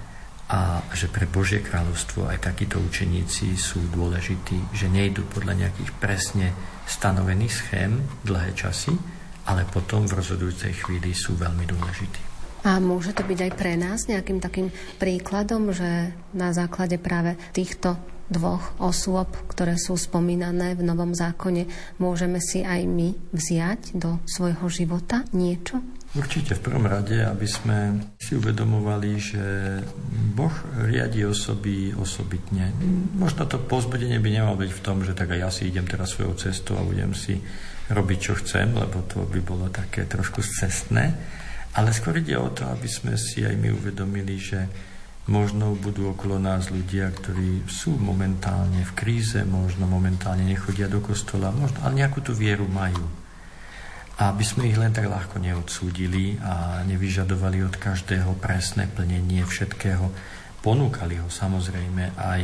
a 0.48 0.80
že 0.96 1.12
pre 1.12 1.28
Božie 1.28 1.60
kráľovstvo 1.60 2.24
aj 2.24 2.40
takíto 2.40 2.80
učeníci 2.80 3.52
sú 3.60 3.84
dôležití, 3.92 4.72
že 4.72 4.88
nejdú 4.88 5.28
podľa 5.28 5.68
nejakých 5.68 5.90
presne 6.00 6.56
stanovených 6.88 7.52
schém 7.52 8.00
dlhé 8.24 8.56
časy, 8.56 8.96
ale 9.44 9.68
potom 9.68 10.08
v 10.08 10.16
rozhodujúcej 10.16 10.72
chvíli 10.72 11.12
sú 11.12 11.36
veľmi 11.36 11.68
dôležití. 11.68 12.20
A 12.64 12.80
môže 12.80 13.14
to 13.14 13.22
byť 13.22 13.38
aj 13.38 13.52
pre 13.54 13.72
nás 13.78 14.08
nejakým 14.08 14.40
takým 14.42 14.68
príkladom, 14.98 15.70
že 15.70 16.16
na 16.34 16.50
základe 16.50 16.98
práve 16.98 17.38
týchto 17.54 17.96
dvoch 18.28 18.76
osôb, 18.76 19.28
ktoré 19.48 19.80
sú 19.80 19.96
spomínané 19.96 20.76
v 20.76 20.84
Novom 20.84 21.16
zákone, 21.16 21.64
môžeme 21.96 22.40
si 22.44 22.60
aj 22.60 22.84
my 22.84 23.16
vziať 23.32 23.96
do 23.96 24.20
svojho 24.28 24.68
života 24.68 25.24
niečo? 25.32 25.80
Určite 26.16 26.56
v 26.56 26.64
prvom 26.64 26.88
rade, 26.88 27.20
aby 27.20 27.44
sme 27.44 28.00
si 28.28 28.36
uvedomovali, 28.36 29.10
že 29.16 29.44
Boh 30.36 30.52
riadi 30.84 31.24
osoby 31.24 31.96
osobitne. 31.96 32.76
Možno 33.16 33.48
to 33.48 33.56
pozbudenie 33.56 34.20
by 34.20 34.28
nemalo 34.28 34.60
byť 34.60 34.72
v 34.76 34.84
tom, 34.84 35.00
že 35.00 35.16
tak 35.16 35.32
aj 35.32 35.40
ja 35.40 35.48
si 35.48 35.72
idem 35.72 35.88
teraz 35.88 36.12
svojou 36.12 36.36
cestou 36.36 36.76
a 36.76 36.84
budem 36.84 37.16
si 37.16 37.40
robiť, 37.88 38.18
čo 38.20 38.36
chcem, 38.36 38.76
lebo 38.76 39.00
to 39.08 39.24
by 39.24 39.40
bolo 39.40 39.72
také 39.72 40.04
trošku 40.04 40.44
cestné. 40.44 41.16
Ale 41.72 41.88
skôr 41.96 42.20
ide 42.20 42.36
o 42.36 42.52
to, 42.52 42.68
aby 42.68 42.84
sme 42.84 43.16
si 43.16 43.48
aj 43.48 43.56
my 43.56 43.72
uvedomili, 43.72 44.36
že 44.36 44.60
možno 45.32 45.72
budú 45.72 46.12
okolo 46.12 46.36
nás 46.36 46.68
ľudia, 46.68 47.08
ktorí 47.08 47.64
sú 47.64 47.96
momentálne 47.96 48.84
v 48.84 48.92
kríze, 48.92 49.40
možno 49.48 49.88
momentálne 49.88 50.44
nechodia 50.44 50.84
do 50.84 51.00
kostola, 51.00 51.48
možno, 51.48 51.80
ale 51.80 52.04
nejakú 52.04 52.20
tú 52.20 52.36
vieru 52.36 52.68
majú 52.68 53.08
aby 54.18 54.42
sme 54.42 54.66
ich 54.66 54.74
len 54.74 54.90
tak 54.90 55.06
ľahko 55.06 55.38
neodsúdili 55.38 56.42
a 56.42 56.82
nevyžadovali 56.82 57.62
od 57.62 57.78
každého 57.78 58.34
presné 58.42 58.90
plnenie 58.90 59.46
všetkého. 59.46 60.10
Ponúkali 60.58 61.22
ho 61.22 61.30
samozrejme, 61.30 62.18
aj, 62.18 62.42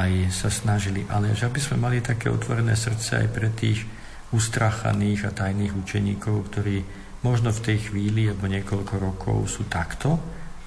aj 0.00 0.12
sa 0.32 0.48
snažili, 0.48 1.04
ale 1.12 1.36
že 1.36 1.44
aby 1.44 1.60
sme 1.60 1.76
mali 1.76 2.00
také 2.00 2.32
otvorené 2.32 2.72
srdce 2.72 3.20
aj 3.20 3.28
pre 3.36 3.52
tých 3.52 3.84
ustrachaných 4.32 5.28
a 5.28 5.36
tajných 5.36 5.76
učeníkov, 5.76 6.48
ktorí 6.48 6.80
možno 7.20 7.52
v 7.52 7.64
tej 7.68 7.92
chvíli 7.92 8.32
alebo 8.32 8.48
niekoľko 8.48 8.94
rokov 8.96 9.36
sú 9.52 9.68
takto, 9.68 10.16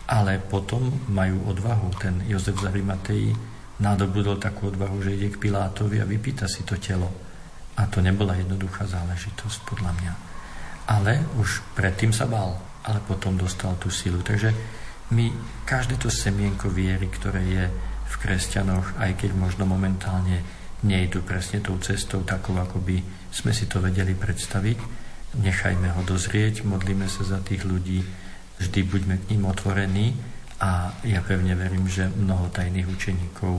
ale 0.05 0.37
potom 0.37 1.09
majú 1.09 1.49
odvahu. 1.49 1.97
Ten 1.97 2.21
Jozef 2.29 2.61
z 2.61 2.69
Arimatei 2.69 3.33
nadobudol 3.81 4.37
takú 4.37 4.69
odvahu, 4.69 5.01
že 5.01 5.17
ide 5.17 5.33
k 5.33 5.41
Pilátovi 5.49 5.97
a 5.97 6.05
vypýta 6.05 6.45
si 6.45 6.61
to 6.61 6.77
telo 6.77 7.09
A 7.77 7.85
to 7.85 8.01
nebola 8.01 8.33
jednoduchá 8.33 8.89
záležitosť 8.89 9.59
podľa 9.69 9.91
mňa. 10.01 10.26
Ale 10.87 11.19
už 11.35 11.63
predtým 11.75 12.15
sa 12.15 12.25
bál, 12.25 12.55
ale 12.87 13.03
potom 13.03 13.35
dostal 13.35 13.75
tú 13.75 13.91
silu. 13.91 14.23
Takže 14.23 14.55
my 15.11 15.31
každé 15.67 15.99
to 15.99 16.07
semienko 16.07 16.71
viery, 16.71 17.11
ktoré 17.11 17.43
je 17.43 17.65
v 18.07 18.15
kresťanoch, 18.23 18.95
aj 18.99 19.19
keď 19.19 19.35
možno 19.35 19.67
momentálne 19.67 20.43
nejdu 20.83 21.23
presne 21.25 21.59
tou 21.59 21.75
cestou 21.83 22.23
takou, 22.23 22.55
ako 22.55 22.79
by 22.79 23.03
sme 23.33 23.51
si 23.51 23.67
to 23.67 23.83
vedeli 23.83 24.15
predstaviť, 24.15 24.77
nechajme 25.41 25.91
ho 25.91 26.01
dozrieť, 26.07 26.63
modlíme 26.63 27.09
sa 27.11 27.27
za 27.27 27.39
tých 27.43 27.67
ľudí, 27.67 27.99
vždy 28.61 28.79
buďme 28.87 29.15
k 29.19 29.29
ním 29.35 29.43
otvorení 29.49 30.15
a 30.63 30.95
ja 31.03 31.21
pevne 31.21 31.53
verím, 31.53 31.85
že 31.89 32.07
mnoho 32.07 32.49
tajných 32.53 32.87
učeníkov 32.87 33.53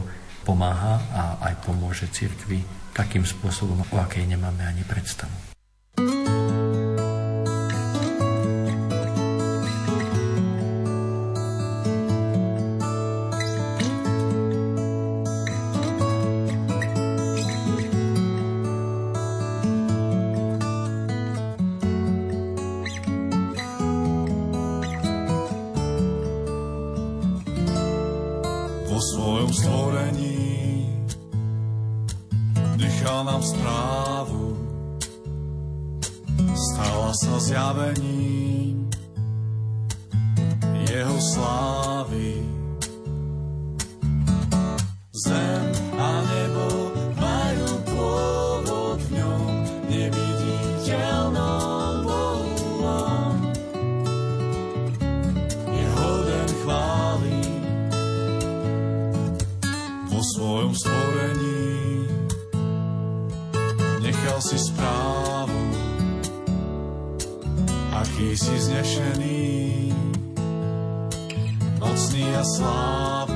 pomáha 0.47 0.95
a 1.13 1.25
aj 1.51 1.55
pomôže 1.67 2.09
cirkvi 2.09 2.65
takým 2.97 3.23
spôsobom, 3.23 3.85
o 3.93 3.97
akej 4.01 4.25
nemáme 4.27 4.65
ani 4.65 4.83
predstavu. 4.83 5.48
dýchá 32.79 33.23
nám 33.27 33.43
správu. 33.43 34.55
Stala 36.55 37.11
sa 37.19 37.35
zjavením 37.43 38.87
jeho 40.87 41.17
slávy. 41.19 42.47
Zem 45.27 45.88
si 68.49 68.57
znešený, 68.65 69.93
mocný 71.85 72.25
a 72.33 72.43
slávny. 72.57 73.28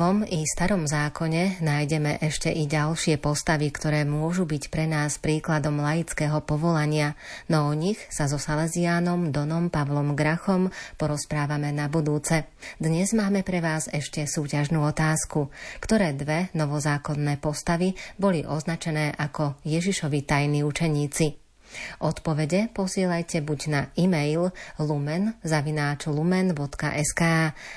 Novom 0.00 0.24
i 0.24 0.48
Starom 0.48 0.88
zákone 0.88 1.60
nájdeme 1.60 2.16
ešte 2.24 2.48
i 2.48 2.64
ďalšie 2.64 3.20
postavy, 3.20 3.68
ktoré 3.68 4.08
môžu 4.08 4.48
byť 4.48 4.72
pre 4.72 4.88
nás 4.88 5.20
príkladom 5.20 5.76
laického 5.76 6.40
povolania, 6.40 7.20
no 7.52 7.68
o 7.68 7.76
nich 7.76 8.00
sa 8.08 8.24
so 8.24 8.40
Salesiánom 8.40 9.28
Donom 9.28 9.68
Pavlom 9.68 10.16
Grachom 10.16 10.72
porozprávame 10.96 11.68
na 11.76 11.92
budúce. 11.92 12.48
Dnes 12.80 13.12
máme 13.12 13.44
pre 13.44 13.60
vás 13.60 13.92
ešte 13.92 14.24
súťažnú 14.24 14.80
otázku, 14.88 15.52
ktoré 15.84 16.16
dve 16.16 16.48
novozákonné 16.56 17.36
postavy 17.36 17.92
boli 18.16 18.40
označené 18.40 19.12
ako 19.12 19.60
Ježišovi 19.68 20.24
tajní 20.24 20.64
učeníci. 20.64 21.49
Odpovede 22.00 22.72
posielajte 22.72 23.44
buď 23.44 23.60
na 23.68 23.92
e-mail 23.94 24.50
lumen.lumen.sk 24.80 27.22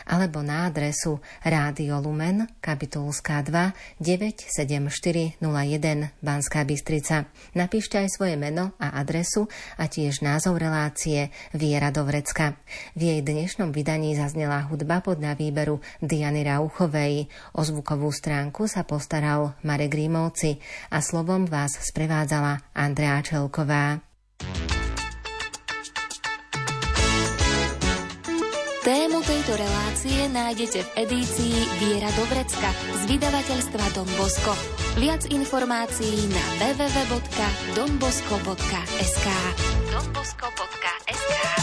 alebo 0.08 0.40
na 0.42 0.72
adresu 0.72 1.20
Rádio 1.44 2.00
Lumen, 2.00 2.48
kapitulská 2.64 3.44
2, 3.44 4.00
97401 4.00 5.44
Banská 6.24 6.64
Bystrica. 6.64 7.28
Napíšte 7.54 8.00
aj 8.00 8.10
svoje 8.10 8.40
meno 8.40 8.72
a 8.80 8.96
adresu 8.98 9.52
a 9.76 9.92
tiež 9.92 10.24
názov 10.24 10.58
relácie 10.58 11.30
Viera 11.52 11.92
do 11.92 12.08
Vrecka. 12.08 12.56
V 12.96 13.12
jej 13.12 13.20
dnešnom 13.22 13.76
vydaní 13.76 14.16
zaznela 14.16 14.64
hudba 14.72 15.04
podľa 15.04 15.36
výberu 15.36 15.84
Diany 16.00 16.48
Rauchovej. 16.48 17.28
O 17.54 17.62
zvukovú 17.62 18.10
stránku 18.10 18.72
sa 18.72 18.88
postaral 18.88 19.60
Marek 19.68 19.92
Rímovci 19.94 20.64
a 20.90 21.04
slovom 21.04 21.44
vás 21.44 21.76
sprevádzala 21.76 22.72
Andrea 22.72 23.20
Čelková. 23.20 23.83
Tému 28.84 29.24
tejto 29.24 29.56
relácie 29.56 30.28
nájdete 30.28 30.84
v 30.84 31.08
edícii 31.08 31.56
Viera 31.80 32.12
do 32.20 32.28
Vrecka 32.28 32.68
z 33.00 33.16
vydavateľstva 33.16 33.96
Don 33.96 34.12
Bosco. 34.20 34.52
Viac 35.00 35.24
informácií 35.32 36.28
na 36.28 36.44
www.donbosco.sk 36.60 39.28
donbosco.sk 39.88 41.63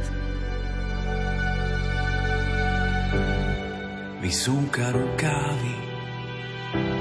Vysúka 4.31 4.95
rukávy, 4.95 5.75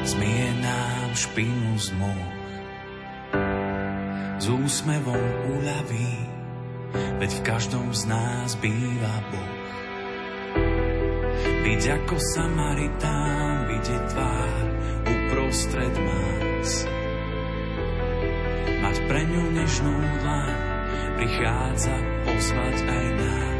zmie 0.03 0.51
nám 0.67 1.15
špinu 1.15 1.79
z 1.79 1.95
moh. 1.95 2.31
S 4.43 4.51
úsmevom 4.51 5.27
uľaví, 5.55 6.27
veď 7.23 7.31
v 7.31 7.43
každom 7.47 7.95
z 7.95 8.11
nás 8.11 8.59
býva 8.59 9.15
Boh. 9.31 9.63
Byť 11.39 11.83
ako 12.03 12.19
Samaritán, 12.19 13.79
vidieť 13.79 14.03
tvár 14.11 14.63
uprostred 15.07 15.95
más. 16.03 16.83
Mať 18.83 18.97
pre 19.07 19.23
ňu 19.23 19.55
nežnú 19.55 19.97
dlaň, 20.27 20.59
prichádza 21.15 21.95
pozvať 22.27 22.77
aj 22.91 23.07
nás. 23.23 23.60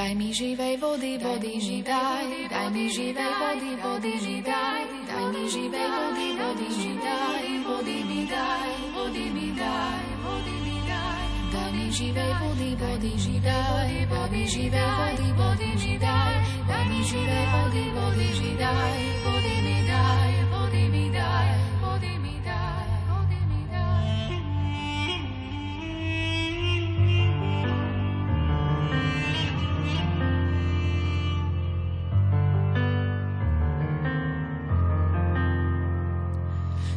Daj 0.00 0.14
mi 0.16 0.32
živej 0.32 0.80
vody, 0.80 1.20
vody 1.20 1.60
mi 1.60 1.82
daj, 1.84 2.24
daj 2.48 2.70
mi 2.72 2.88
živej 2.88 3.32
vody, 3.36 3.70
vody 3.84 4.14
mi 4.24 4.40
daj, 4.40 4.82
daj 5.04 5.24
mi 5.28 5.44
živej 5.44 5.88
vody, 5.92 6.26
vody 6.40 6.68
mi 6.72 6.92
daj, 7.04 7.44
vody 7.68 7.98
mi 8.08 8.20
daj, 8.24 8.70
vody 8.96 9.24
mi 9.36 9.48
daj, 9.52 10.00
vody 10.24 10.56
mi 10.64 10.76
daj. 10.88 11.24
Daj 11.52 11.70
mi 11.76 11.86
živej 11.92 12.32
vody, 12.40 12.70
vody 12.80 13.12
mi 13.12 13.36
daj, 13.44 13.92
vody 14.08 14.42
živej 14.48 14.88
vody, 14.96 15.28
vody 15.36 15.70
mi 15.84 15.92
daj, 16.00 16.34
daj 16.68 16.84
mi 16.88 17.00
živej 17.04 17.44
vody, 17.52 17.84
vody 17.92 18.28
mi 18.40 18.50
daj, 18.56 18.98
vody 19.24 19.54
mi 19.66 19.78
daj, 19.84 20.32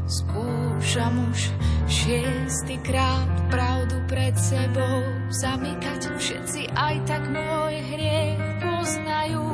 Skúšam 0.04 1.32
už 1.32 1.48
šiestý 1.88 2.76
krát 2.84 3.32
pravdu 3.48 4.04
pred 4.12 4.36
sebou 4.36 5.00
zamykať. 5.32 6.20
Všetci 6.20 6.76
aj 6.76 6.96
tak 7.08 7.24
môj 7.32 7.74
hriech 7.88 8.44
poznajú. 8.60 9.48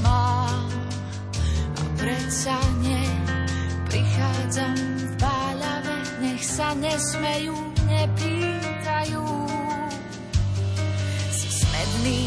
Mám 0.00 0.72
a 1.76 1.82
predsa 2.00 2.56
nie. 2.80 3.04
Prichádzam 3.92 4.72
v 4.80 5.12
báľave, 5.20 5.96
nech 6.24 6.44
sa 6.48 6.72
nesmejú, 6.80 7.54
nepýtajú. 7.84 9.24
Si 11.28 11.48
smedný, 11.60 12.24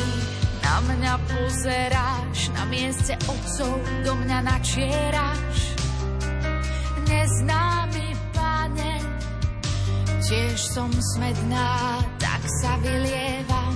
na 0.62 0.78
mňa 0.78 1.14
pozeráš, 1.26 2.54
na 2.54 2.70
mieste 2.70 3.18
otcov 3.26 3.82
do 4.06 4.14
mňa 4.14 4.39
načieráš 4.45 5.66
neznámy 7.28 8.16
pane. 8.32 8.94
Tiež 10.24 10.56
som 10.72 10.88
smedná, 11.16 12.00
tak 12.20 12.40
sa 12.64 12.80
vylievam, 12.80 13.76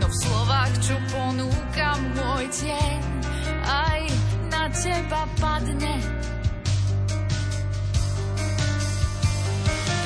no 0.00 0.08
v 0.08 0.16
slovách, 0.24 0.72
čo 0.80 0.96
ponúkam 1.12 2.00
môj 2.16 2.48
tieň, 2.48 3.00
aj 3.64 4.00
na 4.48 4.64
teba 4.72 5.22
padne. 5.36 5.96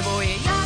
Tvoje 0.03 0.35
ja 0.43 0.66